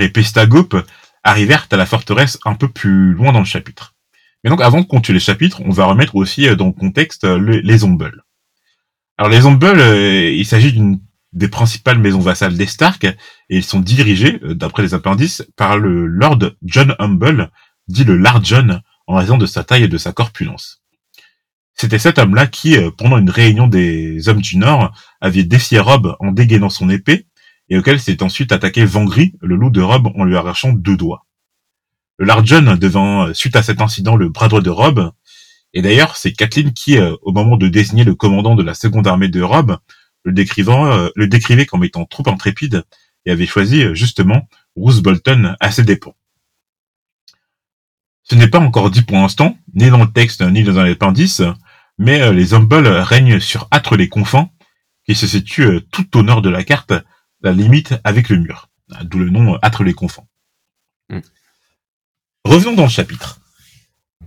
[0.01, 0.77] et Pestagope,
[1.25, 3.95] arrivèrent à la forteresse un peu plus loin dans le chapitre.
[4.43, 7.25] Mais donc, avant de continuer les chapitres, on va remettre aussi euh, dans le contexte
[7.25, 8.25] euh, les Umbles.
[9.19, 11.01] Alors, les Umbles, euh, il s'agit d'une
[11.33, 13.17] des principales maisons vassales des Stark, et
[13.51, 17.51] ils sont dirigés, d'après les appendices, par le Lord John Humble,
[17.87, 20.83] dit le Lard John, en raison de sa taille et de sa corpulence.
[21.75, 26.33] C'était cet homme-là qui, pendant une réunion des hommes du Nord, avait défié Rob en
[26.33, 27.29] dégainant son épée,
[27.69, 31.29] et auquel s'est ensuite attaqué Vangry, le loup de Rob, en lui arrachant deux doigts.
[32.21, 35.11] Le Larjon devant, suite à cet incident, le bras droit de Rob.
[35.73, 39.07] Et d'ailleurs, c'est Kathleen qui, euh, au moment de désigner le commandant de la seconde
[39.07, 39.79] armée de Rob,
[40.25, 42.85] le, euh, décrivait comme étant trop intrépide
[43.25, 44.47] et avait choisi euh, justement
[44.77, 46.15] Bruce Bolton à ses dépens.
[48.25, 51.41] Ce n'est pas encore dit pour l'instant, ni dans le texte ni dans l'appendice,
[51.97, 54.51] mais les Humble règnent sur Âtre les Confins,
[55.07, 56.93] qui se situe tout au nord de la carte,
[57.41, 58.69] la limite avec le mur,
[59.05, 60.27] d'où le nom Âtre les Confins.
[61.09, 61.21] Mm.
[62.45, 63.41] Revenons dans le chapitre.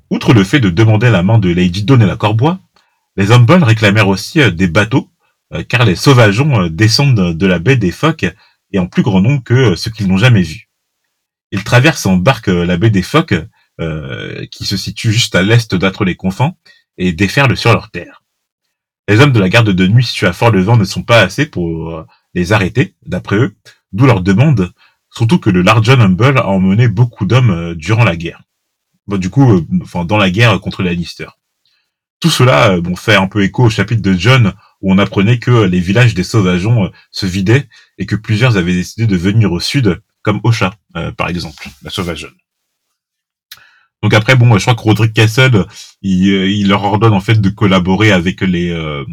[0.10, 2.60] Outre le fait de demander la main de Lady Dawn et la Corbois,
[3.18, 5.10] les Humble réclamèrent aussi euh, des bateaux,
[5.54, 8.26] euh, car les sauvageons euh, descendent de la baie des phoques
[8.72, 10.70] et en plus grand nombre que ce qu'ils n'ont jamais vu.
[11.52, 13.36] Ils traversent en barque la baie des phoques,
[14.50, 16.56] qui se situe juste à l'est d'Atre les Confins,
[16.98, 18.24] et déferlent sur leur terre.
[19.08, 22.04] Les hommes de la garde de nuit situés à Fort-le-Vent ne sont pas assez pour
[22.34, 23.56] les arrêter, d'après eux,
[23.92, 24.74] d'où leur demande
[25.16, 28.42] Surtout que le Large Humble a emmené beaucoup d'hommes euh, durant la guerre.
[29.08, 31.28] Bon, du coup, euh, enfin, dans la guerre contre les Lannister.
[32.20, 35.40] Tout cela euh, bon, fait un peu écho au chapitre de John où on apprenait
[35.40, 39.60] que les villages des sauvageons se vidaient et que plusieurs avaient décidé de venir au
[39.60, 40.74] sud, comme Osha,
[41.16, 42.34] par exemple, la sauvageonne.
[44.04, 45.66] Donc après, bon, je crois que Roderick Castle,
[46.02, 49.06] il, euh, leur ordonne en fait de collaborer avec les euh,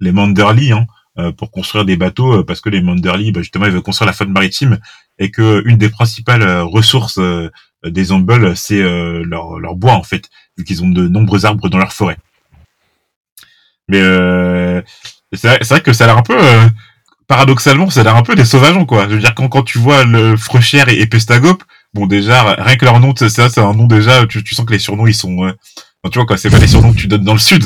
[0.00, 0.91] les Manderly hein, euh,
[1.36, 4.30] pour construire des bateaux, parce que les Manderly, bah, justement, ils veulent construire la flotte
[4.30, 4.78] maritime
[5.18, 7.20] et que une des principales ressources
[7.84, 11.78] des Humble, c'est leur, leur bois en fait, vu qu'ils ont de nombreux arbres dans
[11.78, 12.16] leur forêt.
[13.88, 14.00] Mais
[15.34, 16.36] c'est vrai, vrai, que ça a l'air un peu
[17.32, 19.08] paradoxalement, ça a l'air un peu des sauvageons, quoi.
[19.08, 21.58] Je veux dire, quand, quand tu vois le Frechère et, et Pestagop,
[21.94, 24.72] bon, déjà, rien que leur nom, ça, c'est un nom déjà, tu, tu sens que
[24.72, 25.52] les surnoms, ils sont, euh,
[26.10, 27.64] tu vois, quoi, c'est pas les surnoms que tu donnes dans le sud.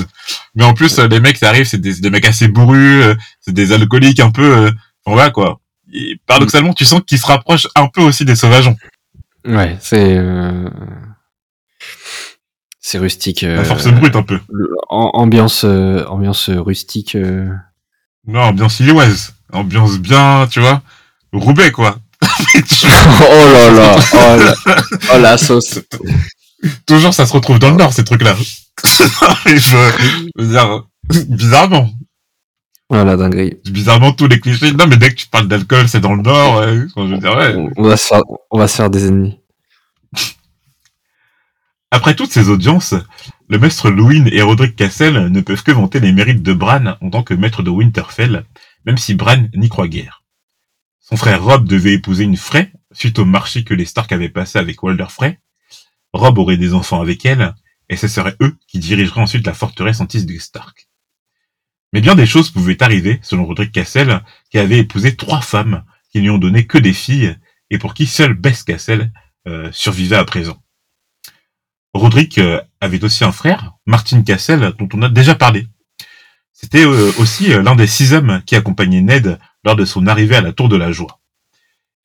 [0.54, 3.54] Mais en plus, les mecs, ça arrive, c'est des, des mecs assez bourrus, euh, c'est
[3.54, 4.70] des alcooliques un peu, euh,
[5.04, 5.60] enfin, voilà, quoi.
[5.92, 8.76] Et paradoxalement, tu sens qu'ils se rapprochent un peu aussi des sauvageons.
[9.46, 10.68] Ouais, c'est, euh,
[12.80, 13.42] c'est rustique.
[13.42, 14.40] La force brute, un peu.
[14.88, 17.16] ambiance, ambiance rustique.
[18.26, 20.82] Non, ambiance illoise ambiance bien, tu vois.
[21.32, 21.98] Roubaix, quoi.
[22.22, 24.76] oh là là, oh la,
[25.14, 25.80] oh la sauce.
[26.86, 28.36] Toujours, ça se retrouve dans le Nord, ces trucs-là.
[28.84, 30.84] je, veux dire,
[31.28, 31.90] bizarrement.
[32.88, 33.56] Voilà, dinguerie.
[33.64, 34.72] Bizarrement, tous les clichés.
[34.72, 36.60] Non, mais dès que tu parles d'alcool, c'est dans le Nord.
[36.60, 36.86] Ouais.
[36.96, 37.54] Je veux dire, ouais.
[37.76, 39.38] On, va se faire, on va se faire des ennemis.
[41.90, 42.94] Après toutes ces audiences,
[43.48, 47.10] le maître Louin et Roderick Cassel ne peuvent que vanter les mérites de Bran en
[47.10, 48.44] tant que maître de Winterfell,
[48.84, 50.22] même si Bran n'y croit guère.
[51.00, 54.58] Son frère Rob devait épouser une Frey, suite au marché que les Stark avaient passé
[54.58, 55.38] avec Walder Frey.
[56.16, 57.54] Rob aurait des enfants avec elle,
[57.88, 60.88] et ce seraient eux qui dirigeraient ensuite la forteresse antise des Stark.
[61.92, 66.20] Mais bien des choses pouvaient arriver, selon Roderick Cassel, qui avait épousé trois femmes, qui
[66.20, 67.36] lui ont donné que des filles,
[67.70, 69.12] et pour qui seule Bess Cassel
[69.46, 70.62] euh, survivait à présent.
[71.94, 75.68] Roderick euh, avait aussi un frère, Martin Cassel, dont on a déjà parlé,
[76.58, 80.40] c'était euh, aussi l'un des six hommes qui accompagnaient Ned lors de son arrivée à
[80.40, 81.20] la Tour de la Joie.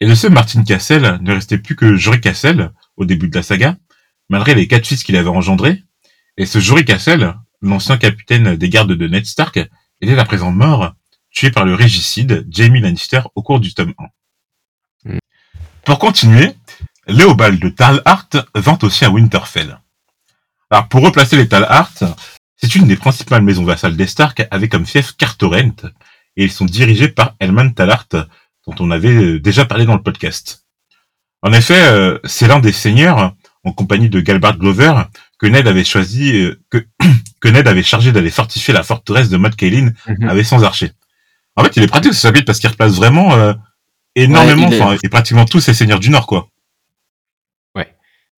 [0.02, 3.44] Et de ce Martin Cassel ne restait plus que Jory Cassel au début de la
[3.44, 3.78] saga,
[4.32, 5.84] malgré les quatre fils qu'il avait engendrés.
[6.38, 9.60] Et ce Jory Cassel, l'ancien capitaine des gardes de Ned Stark,
[10.00, 10.94] était à présent mort,
[11.32, 13.94] tué par le régicide Jamie Lannister au cours du tome
[15.06, 15.12] 1.
[15.12, 15.20] Mm.
[15.84, 16.54] Pour continuer,
[17.08, 19.80] Léobald de Talhart vint aussi à Winterfell.
[20.70, 21.94] Alors pour replacer les Talhart,
[22.56, 25.92] c'est une des principales maisons vassales des Stark avec comme fief Cartorent,
[26.38, 28.08] et ils sont dirigés par Elman Talart,
[28.66, 30.66] dont on avait déjà parlé dans le podcast.
[31.42, 34.94] En effet, euh, c'est l'un des seigneurs, en compagnie de Galbart Glover,
[35.40, 36.86] que Ned avait choisi, euh, que,
[37.42, 40.30] que Ned avait chargé d'aller fortifier la forteresse de Mod Kaelin mhm.
[40.30, 40.92] avec sans archer.
[41.56, 43.54] En fait, il est pratique ce chapitre parce qu'il replace vraiment
[44.16, 46.48] énormément, enfin, et pratiquement tous ces seigneurs du Nord, quoi.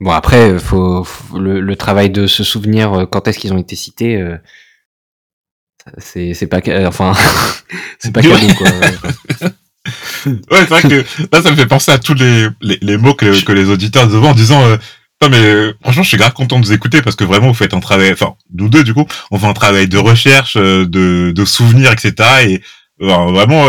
[0.04, 4.18] Bon après, faut, le, travail de se souvenir euh, quand est-ce qu'ils ont été cités.
[4.18, 4.38] Euh,
[5.98, 7.14] c'est c'est pas enfin
[8.00, 8.70] c'est pas cadeau quoi.
[10.26, 13.44] ouais, c'est vrai que là ça me fait penser à tous les les, mots que,
[13.44, 14.78] que les auditeurs devant en disant euh,
[15.24, 17.74] non mais franchement je suis grave content de vous écouter parce que vraiment vous faites
[17.74, 21.46] un travail enfin nous deux du coup on fait un travail de recherche de de
[21.46, 22.14] souvenirs etc
[22.48, 22.62] et
[23.00, 23.66] vraiment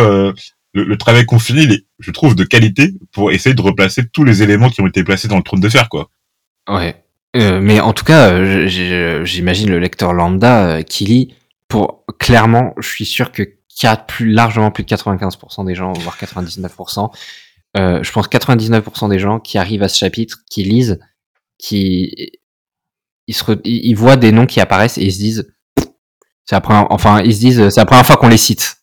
[0.74, 4.24] le, travail qu'on finit il est je trouve de qualité pour essayer de replacer tous
[4.24, 6.10] les éléments qui ont été placés dans le trône de fer quoi.
[6.68, 6.96] Ouais.
[7.36, 11.34] Euh, mais en tout cas, euh, j'imagine le lecteur lambda euh, qui lit,
[11.68, 13.42] pour clairement, je suis sûr que
[13.80, 17.10] quatre, plus largement plus de 95% des gens, voire 99%,
[17.76, 21.00] euh, je pense 99% des gens qui arrivent à ce chapitre, qui lisent,
[21.58, 22.32] qui
[23.26, 25.52] ils, voient des noms qui apparaissent et ils se disent,
[26.44, 28.78] c'est après, enfin ils se disent, c'est la première fois qu'on les cite.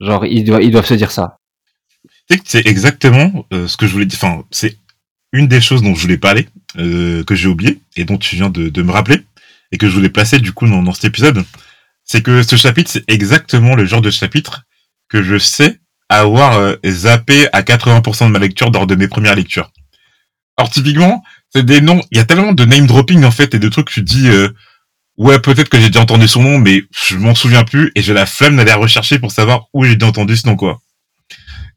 [0.00, 1.38] Genre ils doivent, se dire ça.
[2.44, 4.18] C'est exactement ce que je voulais dire.
[4.22, 4.76] Enfin, c'est
[5.32, 6.48] une des choses dont je voulais parler,
[6.78, 9.20] euh, que j'ai oublié, et dont tu viens de, me rappeler,
[9.72, 11.44] et que je voulais placer du coup dans, dans cet épisode,
[12.04, 14.62] c'est que ce chapitre, c'est exactement le genre de chapitre
[15.08, 19.36] que je sais avoir euh, zappé à 80% de ma lecture lors de mes premières
[19.36, 19.70] lectures.
[20.56, 23.58] Alors typiquement, c'est des noms, il y a tellement de name dropping en fait, et
[23.58, 24.48] de trucs que tu dis, euh,
[25.16, 28.14] ouais peut-être que j'ai déjà entendu son nom, mais je m'en souviens plus, et j'ai
[28.14, 30.80] la flemme d'aller rechercher pour savoir où j'ai déjà entendu ce nom quoi.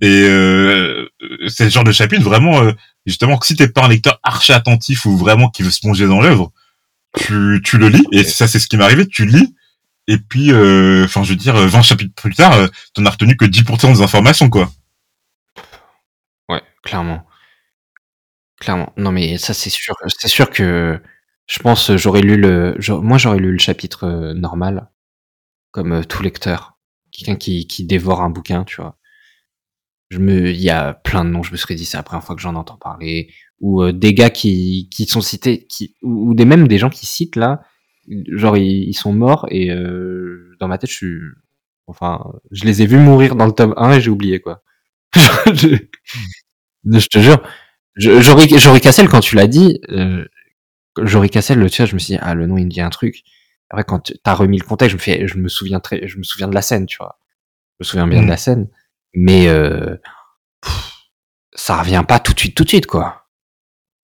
[0.02, 1.08] Et euh,
[1.48, 2.74] c'est le genre de chapitre vraiment, euh,
[3.06, 6.08] justement, que si t'es pas un lecteur archi attentif ou vraiment qui veut se plonger
[6.08, 6.52] dans l'œuvre,
[7.18, 8.06] tu, tu le lis.
[8.12, 9.08] Et ça, c'est ce qui m'est arrivé.
[9.08, 9.56] Tu lis.
[10.08, 13.46] Et puis, euh, enfin, je veux dire, 20 chapitres plus tard, t'en as retenu que
[13.46, 14.70] 10% des informations, quoi.
[16.50, 17.26] Ouais, clairement.
[18.60, 18.94] Clairement.
[18.98, 19.96] Non, mais ça, c'est sûr.
[20.18, 21.00] C'est sûr que
[21.48, 24.90] je pense j'aurais lu le, moi, j'aurais lu le chapitre euh, normal,
[25.72, 26.78] comme tout lecteur.
[27.12, 28.98] Quelqu'un qui, qui dévore un bouquin, tu vois
[30.14, 32.24] je me, il y a plein de noms, je me serais dit c'est la première
[32.24, 36.34] fois que j'en entends parler, ou euh, des gars qui, qui sont cités, qui, ou,
[36.36, 37.64] des même des gens qui citent là,
[38.28, 41.20] genre ils, sont morts et euh, dans ma tête je suis,
[41.88, 44.62] enfin, je les ai vus mourir dans le tome 1 et j'ai oublié quoi.
[45.16, 47.42] je, te jure,
[47.96, 50.26] j'aurais Cassel quand tu l'as dit, euh,
[51.02, 52.90] Jory Cassel, le tu je me suis dit, ah, le nom, il me dit un
[52.90, 53.24] truc.
[53.70, 56.24] Après, quand t'as remis le contexte, je me fais, je me souviens très, je me
[56.24, 57.18] souviens de la scène, tu vois.
[57.80, 58.30] Je me souviens bien de Mm.
[58.30, 58.68] la scène.
[59.16, 59.96] Mais, euh,
[60.62, 60.92] pff,
[61.56, 63.26] ça revient pas tout de suite, tout de suite, quoi.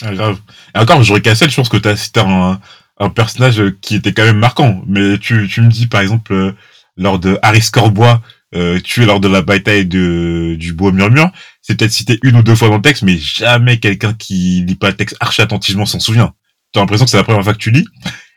[0.03, 0.39] Ah, grave.
[0.75, 2.59] Et encore, Jory Cassel, je pense que t'as cité un,
[2.97, 4.81] un personnage qui était quand même marquant.
[4.87, 6.53] Mais tu, tu me dis, par exemple, euh,
[6.97, 8.21] lors de Harris Corbois,
[8.55, 11.29] euh, lors de la bataille de, du Bois Murmure,
[11.61, 14.75] c'est peut-être cité une ou deux fois dans le texte, mais jamais quelqu'un qui lit
[14.75, 16.33] pas le texte archi attentivement s'en souvient.
[16.71, 17.85] T'as l'impression que c'est la première fois que tu lis.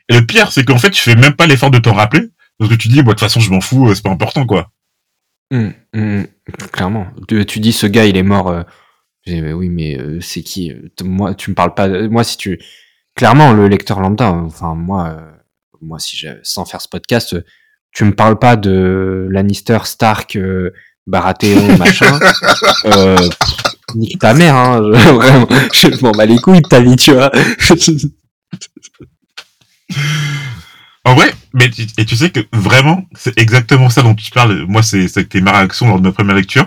[0.09, 2.69] Et le pire, c'est qu'en fait, tu fais même pas l'effort de t'en rappeler, parce
[2.69, 4.71] que tu dis, moi, de toute façon, je m'en fous, euh, c'est pas important, quoi.
[5.51, 6.27] Hum, hum,
[6.71, 7.07] clairement.
[7.27, 8.49] Tu, tu dis, ce gars, il est mort.
[8.49, 8.63] euh,
[9.25, 11.87] j'ai dit, mais oui, mais euh, c'est qui euh, Moi, tu me parles pas.
[12.07, 12.59] Moi, si tu.
[13.15, 15.31] Clairement, le lecteur lambda, enfin, moi, euh,
[15.81, 17.43] moi si j'ai- sans faire ce podcast, euh,
[17.93, 20.71] tu me parles pas de Lannister, Stark, euh,
[21.07, 22.19] Baratheon, machin.
[22.85, 23.17] euh,
[23.95, 24.81] nique ta mère, hein.
[24.83, 27.31] je- Vraiment, je m'en bats les couilles de ta vie, tu vois.
[31.05, 34.65] En vrai, mais tu- et tu sais que vraiment, c'est exactement ça dont tu parles.
[34.67, 36.65] Moi, c'est c'était ma réaction lors de ma première lecture.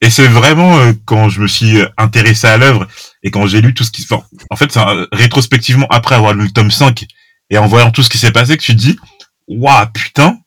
[0.00, 2.86] Et c'est vraiment euh, quand je me suis euh, intéressé à l'œuvre
[3.22, 4.06] et quand j'ai lu tout ce qui...
[4.10, 4.80] Enfin, en fait, c'est
[5.12, 7.04] rétrospectivement, après avoir lu le tome 5
[7.50, 8.98] et en voyant tout ce qui s'est passé, que tu te dis,
[9.48, 10.38] waouh, putain,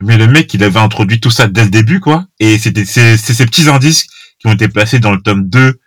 [0.00, 2.26] mais le mec, il avait introduit tout ça dès le début, quoi.
[2.38, 4.06] Et c'était c'est ces petits indices
[4.38, 5.80] qui ont été placés dans le tome 2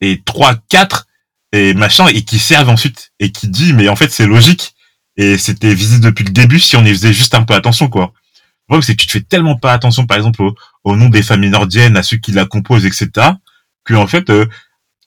[0.00, 1.06] et 3, 4
[1.52, 4.74] et machin, et qui servent ensuite, et qui dit, mais en fait, c'est logique.
[5.16, 8.12] Et c'était visible depuis le début si on y faisait juste un peu attention, quoi.
[8.70, 10.54] Le c'est que tu te fais tellement pas attention, par exemple, au,
[10.84, 13.10] au nom des familles nordiennes, à ceux qui la composent, etc.,
[13.84, 14.46] que, en fait, euh,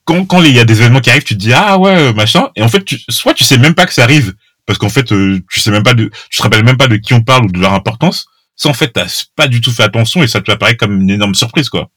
[0.03, 2.13] quand, quand il y a des événements qui arrivent, tu te dis, ah ouais, euh,
[2.13, 4.35] machin, et en fait, tu, soit tu sais même pas que ça arrive,
[4.67, 6.97] parce qu'en fait, euh, tu sais même pas de, tu te rappelles même pas de
[6.97, 9.83] qui on parle ou de leur importance, soit en fait, t'as pas du tout fait
[9.83, 11.89] attention et ça te apparaît comme une énorme surprise, quoi.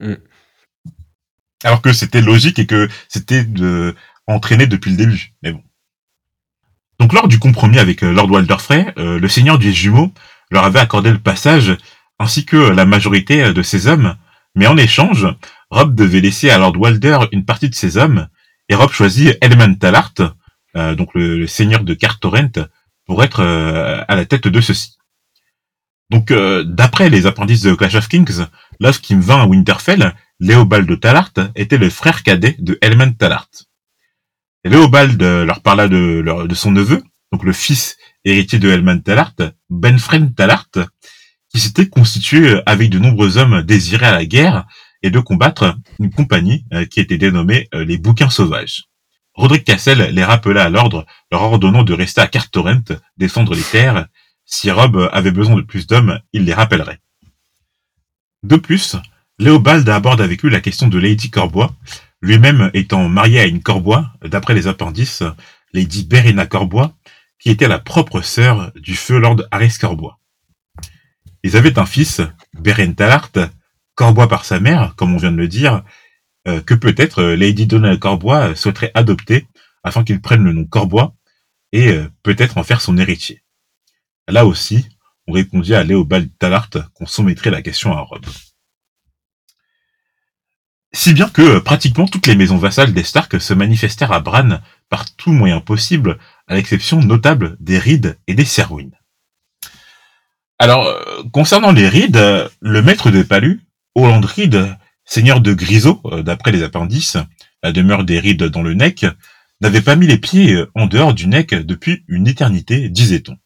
[0.00, 0.14] Mm.
[1.64, 3.94] Alors que c'était logique et que c'était de,
[4.26, 5.32] entraîné depuis le début.
[5.42, 5.62] Mais bon.
[6.98, 10.12] Donc lors du compromis avec euh, Lord Walder Frey, euh, le seigneur des jumeaux
[10.50, 11.76] leur avait accordé le passage
[12.18, 14.16] ainsi que la majorité euh, de ses hommes,
[14.54, 15.26] mais en échange,
[15.70, 18.28] Rob devait laisser à Lord Walder une partie de ses hommes,
[18.68, 20.14] et Rob choisit Elman Talart,
[20.76, 22.68] euh, donc le, le seigneur de Cartorrent,
[23.06, 24.96] pour être euh, à la tête de ceux-ci.
[26.12, 28.44] Donc euh, d'après les appendices de Clash of Kings,
[28.80, 33.48] me vint à Winterfell, Léobald de Talart était le frère cadet de Elman Talart.
[34.64, 37.02] Léobald leur parla de, son neveu,
[37.32, 37.96] donc le fils
[38.26, 39.34] héritier de Elman Talart,
[39.70, 40.68] Benfren Talart,
[41.48, 44.66] qui s'était constitué avec de nombreux hommes désirés à la guerre
[45.02, 48.84] et de combattre une compagnie euh, qui était dénommée euh, les Bouquins Sauvages.
[49.34, 54.06] Roderick Cassel les rappela à l'ordre, leur ordonnant de rester à Cartorrent, défendre les terres.
[54.54, 57.00] Si Rob avait besoin de plus d'hommes, il les rappellerait.
[58.42, 58.96] De plus,
[59.38, 61.74] Léobald aborde avec lui la question de Lady Corbois,
[62.20, 65.22] lui-même étant marié à une Corbois, d'après les appendices,
[65.72, 66.94] Lady Berena Corbois,
[67.40, 70.18] qui était la propre sœur du feu Lord Harris Corbois.
[71.42, 72.20] Ils avaient un fils,
[72.52, 73.30] Beren Talart,
[73.94, 75.82] Corbois par sa mère, comme on vient de le dire,
[76.46, 79.46] euh, que peut-être euh, Lady Donna Corbois souhaiterait adopter
[79.82, 81.14] afin qu'il prenne le nom Corbois
[81.72, 83.41] et euh, peut-être en faire son héritier.
[84.28, 84.86] Là aussi,
[85.26, 88.24] on répondit à Léobald Talart qu'on soumettrait la question à Rob.
[90.94, 94.60] Si bien que euh, pratiquement toutes les maisons vassales des Stark se manifestèrent à Bran
[94.90, 96.18] par tout moyen possible,
[96.48, 98.90] à l'exception notable des Reed et des Serwyn.
[100.58, 103.62] Alors, euh, concernant les Reed, euh, le maître de Palu,
[103.94, 104.26] Holland
[105.04, 107.16] seigneur de Grisot, d'après les appendices,
[107.62, 109.04] la demeure des Reed dans le Neck,
[109.60, 113.36] n'avait pas mis les pieds en dehors du Neck depuis une éternité, disait-on.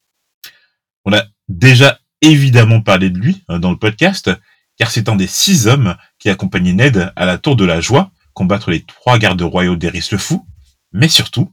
[1.06, 4.30] On a déjà évidemment parlé de lui euh, dans le podcast,
[4.76, 8.10] car c'est un des six hommes qui accompagnait Ned à la Tour de la Joie,
[8.34, 10.46] combattre les trois gardes royaux d'Eris le Fou,
[10.92, 11.52] mais surtout,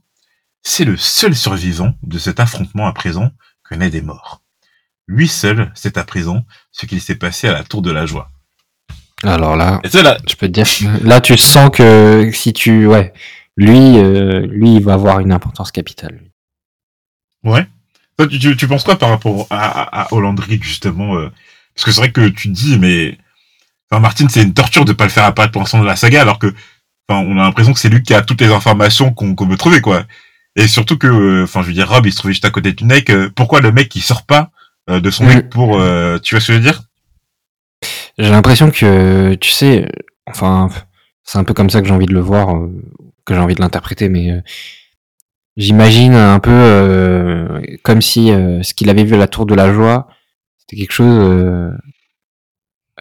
[0.62, 3.30] c'est le seul survivant de cet affrontement à présent
[3.62, 4.42] que Ned est mort.
[5.06, 8.30] Lui seul sait à présent ce qu'il s'est passé à la Tour de la Joie.
[9.22, 10.66] Alors là, Et ça, là, je peux te dire,
[11.02, 13.12] là, tu sens que si tu, ouais,
[13.56, 16.20] lui, euh, lui, il va avoir une importance capitale.
[17.44, 17.66] ouais.
[18.18, 21.30] Toi, tu, tu, tu penses quoi par rapport à, à, à Holland Reed, justement euh,
[21.74, 23.18] Parce que c'est vrai que tu te dis, mais...
[23.90, 26.22] Enfin, Martin, c'est une torture de pas le faire apparaître pour l'instant de la saga,
[26.22, 26.54] alors que...
[27.08, 29.80] Enfin, on a l'impression que c'est lui qui a toutes les informations qu'on veut trouver,
[29.80, 30.04] quoi.
[30.56, 31.06] Et surtout que...
[31.06, 33.10] euh, Enfin, je veux dire, Rob, il se trouvait juste à côté du mec.
[33.10, 34.50] euh, pourquoi le mec, il sort pas
[34.90, 35.28] euh, de son Mm.
[35.28, 35.72] mec pour...
[36.22, 36.82] tu vois ce que je veux dire?
[38.18, 39.88] J'ai l'impression que, tu sais,
[40.26, 40.70] enfin,
[41.24, 42.54] c'est un peu comme ça que j'ai envie de le voir,
[43.26, 44.42] que j'ai envie de l'interpréter, mais
[45.56, 49.54] j'imagine un peu euh, comme si euh, ce qu'il avait vu à la Tour de
[49.54, 50.08] la Joie,
[50.58, 51.70] c'était quelque chose, euh,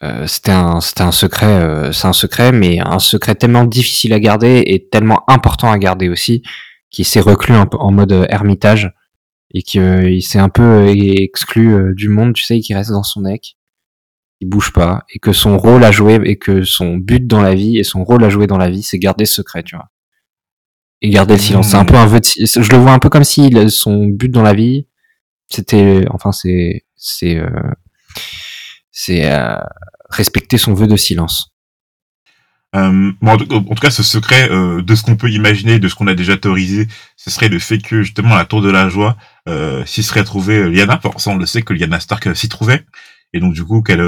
[0.03, 4.63] euh, c'était un, un secret, c'est un secret, mais un secret tellement difficile à garder
[4.65, 6.43] et tellement important à garder aussi,
[6.89, 8.91] qui s'est reclus en mode ermitage
[9.55, 13.55] et qu'il s'est un peu exclu du monde, tu sais, qui reste dans son deck,
[14.41, 17.55] il bouge pas et que son rôle à jouer et que son but dans la
[17.55, 19.92] vie et son rôle à jouer dans la vie, c'est garder ce secret, tu vois.
[21.03, 21.69] Et garder le silence.
[21.69, 24.29] C'est un peu un vœu de, je le vois un peu comme si son but
[24.29, 24.87] dans la vie,
[25.49, 27.39] c'était, enfin, c'est, c'est,
[28.91, 29.29] c'est
[30.09, 31.53] respecter son vœu de silence.
[32.75, 36.07] Euh, en, tout cas, ce secret euh, de ce qu'on peut imaginer, de ce qu'on
[36.07, 39.15] a déjà théorisé, ce serait le fait que justement la Tour de la Joie
[39.47, 40.99] euh, s'y serait trouvée euh, Lyanna.
[41.03, 42.83] Enfin, ça, on le sait que Lyanna Stark s'y trouvait,
[43.31, 44.01] et donc du coup qu'elle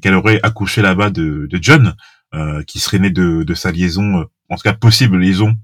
[0.00, 1.94] qu'elle aurait accouché là-bas de, de John,
[2.66, 5.56] qui serait né de, de sa liaison, en tout cas possible liaison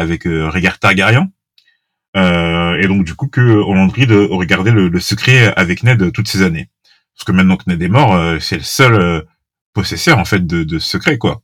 [0.00, 1.30] avec Rhaegar Targaryen.
[2.14, 6.42] et donc du coup que Olandrid aurait gardé le, le, secret avec Ned toutes ces
[6.42, 6.68] années.
[7.14, 9.24] Parce que maintenant que Ned est mort, c'est le seul
[9.72, 11.42] possesseur en fait de, de secret quoi.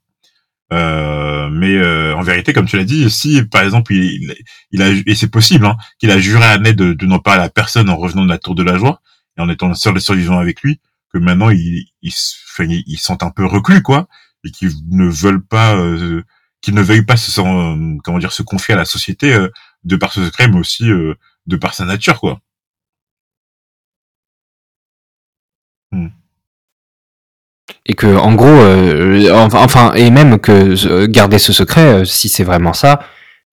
[0.72, 4.34] Euh, mais euh, en vérité, comme tu l'as dit, si par exemple il,
[4.72, 7.42] il a et c'est possible hein, qu'il a juré à Ned de, de n'en parler
[7.42, 9.00] à personne en revenant de la Tour de la Joie
[9.38, 10.80] et en étant le seul survivant avec lui,
[11.12, 12.12] que maintenant ils il,
[12.58, 14.08] il, il sentent un peu reclus quoi
[14.44, 16.22] et qu'ils ne veulent pas euh,
[16.66, 19.48] qu'ils ne veuillent pas se euh, comment dire se confier à la société euh,
[19.84, 20.84] de par ce secret, mais aussi
[21.46, 22.40] de par sa nature quoi.
[25.92, 26.08] Hmm
[27.86, 32.28] et que en gros euh, enfin et même que euh, garder ce secret euh, si
[32.28, 33.00] c'est vraiment ça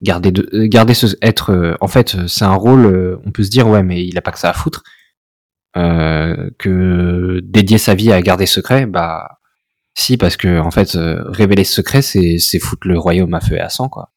[0.02, 3.82] garder de garder ce être en fait c'est un rôle on peut se dire ouais
[3.82, 4.82] mais il a pas que ça à foutre
[5.74, 9.38] que dédier sa vie à garder secret bah
[9.94, 13.60] si parce que en fait révéler ce secret c'est foutre le royaume à feu et
[13.60, 14.10] à sang quoi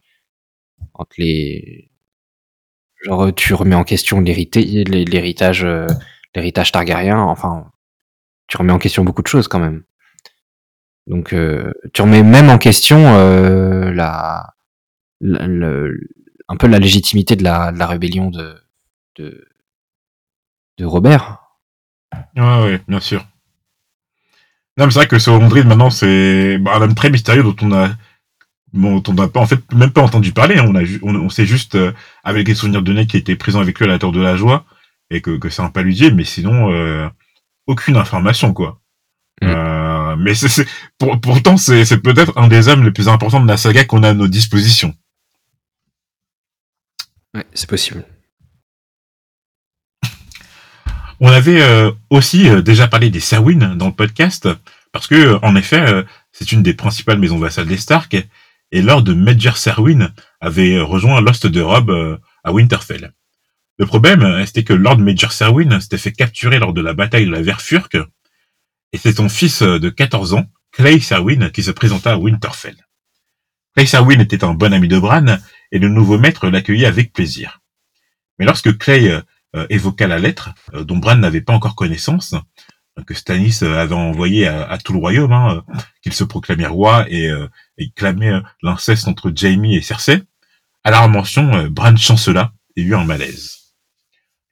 [0.93, 1.91] entre les
[3.03, 5.65] genre tu remets en question l'héritage
[6.36, 7.71] l'héritage Targaryen enfin
[8.47, 9.84] tu remets en question beaucoup de choses quand même
[11.07, 14.53] donc euh, tu remets même en question euh, la,
[15.21, 18.55] un peu la légitimité de la, rébellion de,
[19.17, 21.39] de, Robert.
[22.36, 23.25] Ouais, ouais, bien sûr.
[24.78, 27.55] Non, mais c'est vrai que ce André maintenant c'est bah, un homme très mystérieux dont
[27.61, 27.89] on a
[28.73, 30.57] dont on n'a pas en fait même pas entendu parler.
[30.57, 30.65] Hein.
[30.67, 31.91] On a on, on sait juste euh,
[32.23, 34.36] avec les souvenirs de Ned qui était présent avec lui à la Tour de la
[34.36, 34.65] Joie
[35.09, 37.07] et que, que c'est un paludier, mais sinon euh,
[37.65, 38.80] aucune information quoi.
[39.41, 39.47] Mm.
[39.47, 40.65] Euh, mais c'est,
[40.97, 44.03] pour, pourtant, c'est, c'est peut-être un des hommes les plus importants de la saga qu'on
[44.03, 44.95] a à nos dispositions.
[47.36, 48.03] Ouais, c'est possible.
[51.20, 54.47] On avait euh, aussi euh, déjà parlé des Serwyn dans le podcast,
[54.91, 58.15] parce que en effet, c'est une des principales maisons vassales des Stark,
[58.72, 63.13] et Lord Major Serwyn avait rejoint Lost de Rob à Winterfell.
[63.78, 67.32] Le problème, c'était que Lord Major Serwyn s'était fait capturer lors de la bataille de
[67.32, 67.97] la Verfurque,
[68.93, 72.78] et c'est son fils euh, de 14 ans, Clay Serwyn, qui se présenta à Winterfell.
[73.76, 75.38] Clay Serwyn était un bon ami de Bran,
[75.72, 77.61] et le nouveau maître l'accueillit avec plaisir.
[78.39, 79.22] Mais lorsque Clay euh,
[79.70, 82.36] évoqua la lettre, euh, dont Bran n'avait pas encore connaissance,
[83.06, 85.64] que Stannis avait envoyé à, tout le royaume, hein,
[86.02, 87.30] qu'il se proclamait roi et,
[87.78, 90.24] et clamait l'inceste entre Jaime et Cersei,
[90.84, 93.76] à la mention, Bran chancela et eut un malaise.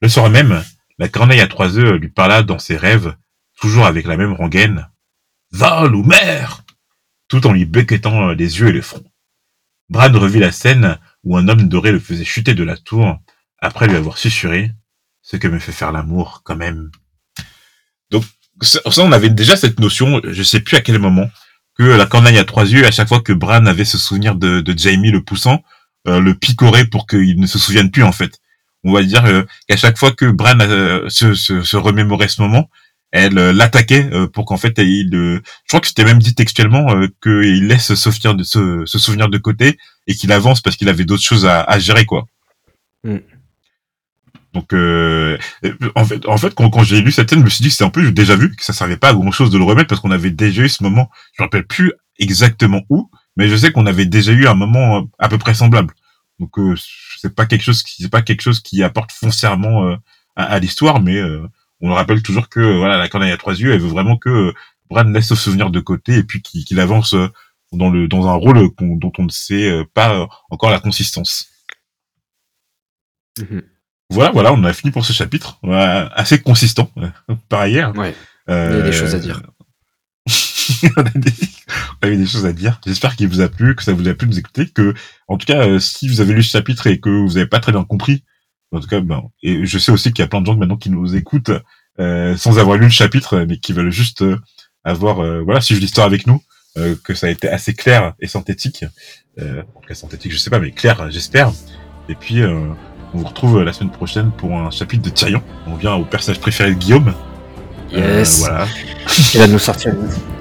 [0.00, 0.62] Le soir même,
[0.98, 3.16] la corneille à trois œufs lui parla dans ses rêves
[3.60, 4.88] toujours avec la même rengaine,
[5.50, 6.62] Val ou mère
[7.28, 9.04] tout en lui becquettant les yeux et le front.
[9.88, 13.18] Bran revit la scène où un homme doré le faisait chuter de la tour
[13.58, 14.72] après lui avoir susurré
[15.26, 16.90] ce que me fait faire l'amour quand même.
[18.10, 18.24] Donc
[18.62, 21.28] ça, on avait déjà cette notion, je sais plus à quel moment,
[21.76, 24.60] que la corneille à trois yeux, à chaque fois que Bran avait ce souvenir de,
[24.60, 25.62] de Jamie le poussant,
[26.08, 28.38] euh, le picorait pour qu'il ne se souvienne plus en fait.
[28.84, 32.40] On va dire euh, qu'à chaque fois que Bran euh, se, se, se, remémorait ce
[32.40, 32.70] moment,
[33.12, 36.90] elle euh, l'attaquait euh, pour qu'en fait il je crois que c'était même dit textuellement
[36.94, 40.88] euh, qu'il laisse se souvenir de se, souvenir de côté et qu'il avance parce qu'il
[40.88, 42.26] avait d'autres choses à, gérer quoi
[43.04, 43.18] mm.
[44.56, 44.72] Donc
[45.94, 47.74] en fait en fait quand, quand j'ai lu cette scène je me suis dit que
[47.74, 49.88] c'était un peu déjà vu que ça servait pas à grand chose de le remettre
[49.88, 53.56] parce qu'on avait déjà eu ce moment je me rappelle plus exactement où mais je
[53.56, 55.94] sais qu'on avait déjà eu un moment à peu près semblable
[56.38, 56.56] donc
[57.18, 59.96] c'est pas quelque chose qui c'est pas quelque chose qui apporte foncièrement
[60.36, 61.20] à, à l'histoire mais
[61.80, 64.28] on le rappelle toujours que voilà la corneille à trois yeux, elle veut vraiment que
[64.28, 64.52] euh,
[64.88, 67.28] Bran laisse se souvenir de côté et puis qu'il avance euh,
[67.72, 71.50] dans le dans un rôle dont on ne sait euh, pas encore la consistance.
[73.38, 73.62] Mhm.
[74.10, 75.58] Voilà, voilà, on a fini pour ce chapitre.
[76.14, 76.90] assez consistant,
[77.48, 77.96] par ailleurs.
[77.96, 78.14] Ouais.
[78.48, 79.42] Il y a des choses à dire.
[80.96, 81.32] on, a des...
[82.02, 82.80] on avait des choses à dire.
[82.86, 84.94] J'espère qu'il vous a plu, que ça vous a plu de nous écouter, que,
[85.28, 87.72] en tout cas, si vous avez lu ce chapitre et que vous n'avez pas très
[87.72, 88.22] bien compris
[88.72, 90.76] en tout cas, ben, et je sais aussi qu'il y a plein de gens maintenant
[90.76, 91.52] qui nous écoutent
[91.98, 94.38] euh, sans avoir lu le chapitre, mais qui veulent juste euh,
[94.84, 96.42] avoir, euh, voilà, suivre l'histoire avec nous,
[97.04, 98.84] que ça a été assez clair et synthétique.
[99.40, 101.50] en tout cas, synthétique, je sais pas, mais clair, j'espère.
[102.10, 102.68] Et puis, euh,
[103.16, 105.40] on vous retrouve la semaine prochaine pour un chapitre de Tyrion.
[105.66, 107.14] On vient au personnage préféré de Guillaume.
[107.94, 108.40] Euh, Yes.
[108.40, 108.66] voilà.
[109.34, 109.94] Il va nous sortir.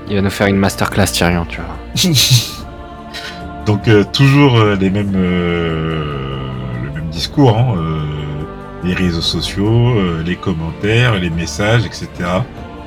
[0.10, 1.76] Il va nous faire une masterclass Tyrion, tu vois.
[3.66, 6.04] Donc euh, toujours euh, les mêmes euh,
[6.84, 8.02] le même discours, hein, euh,
[8.84, 12.08] les réseaux sociaux, euh, les commentaires, les messages, etc.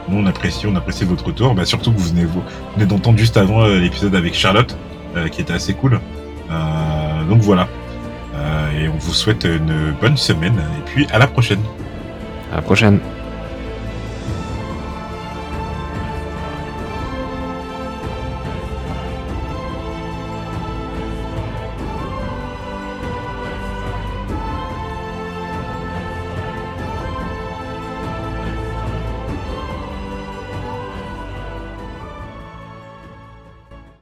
[0.08, 1.54] Nous on apprécie, on apprécie votre retour.
[1.54, 2.42] Bah, surtout que vous venez vous
[2.76, 4.76] venez d'entendre juste avant euh, l'épisode avec Charlotte,
[5.16, 5.98] euh, qui était assez cool.
[6.50, 7.66] Euh, donc voilà.
[8.38, 11.60] Euh, et on vous souhaite une bonne semaine et puis à la prochaine.
[12.52, 13.00] À la prochaine.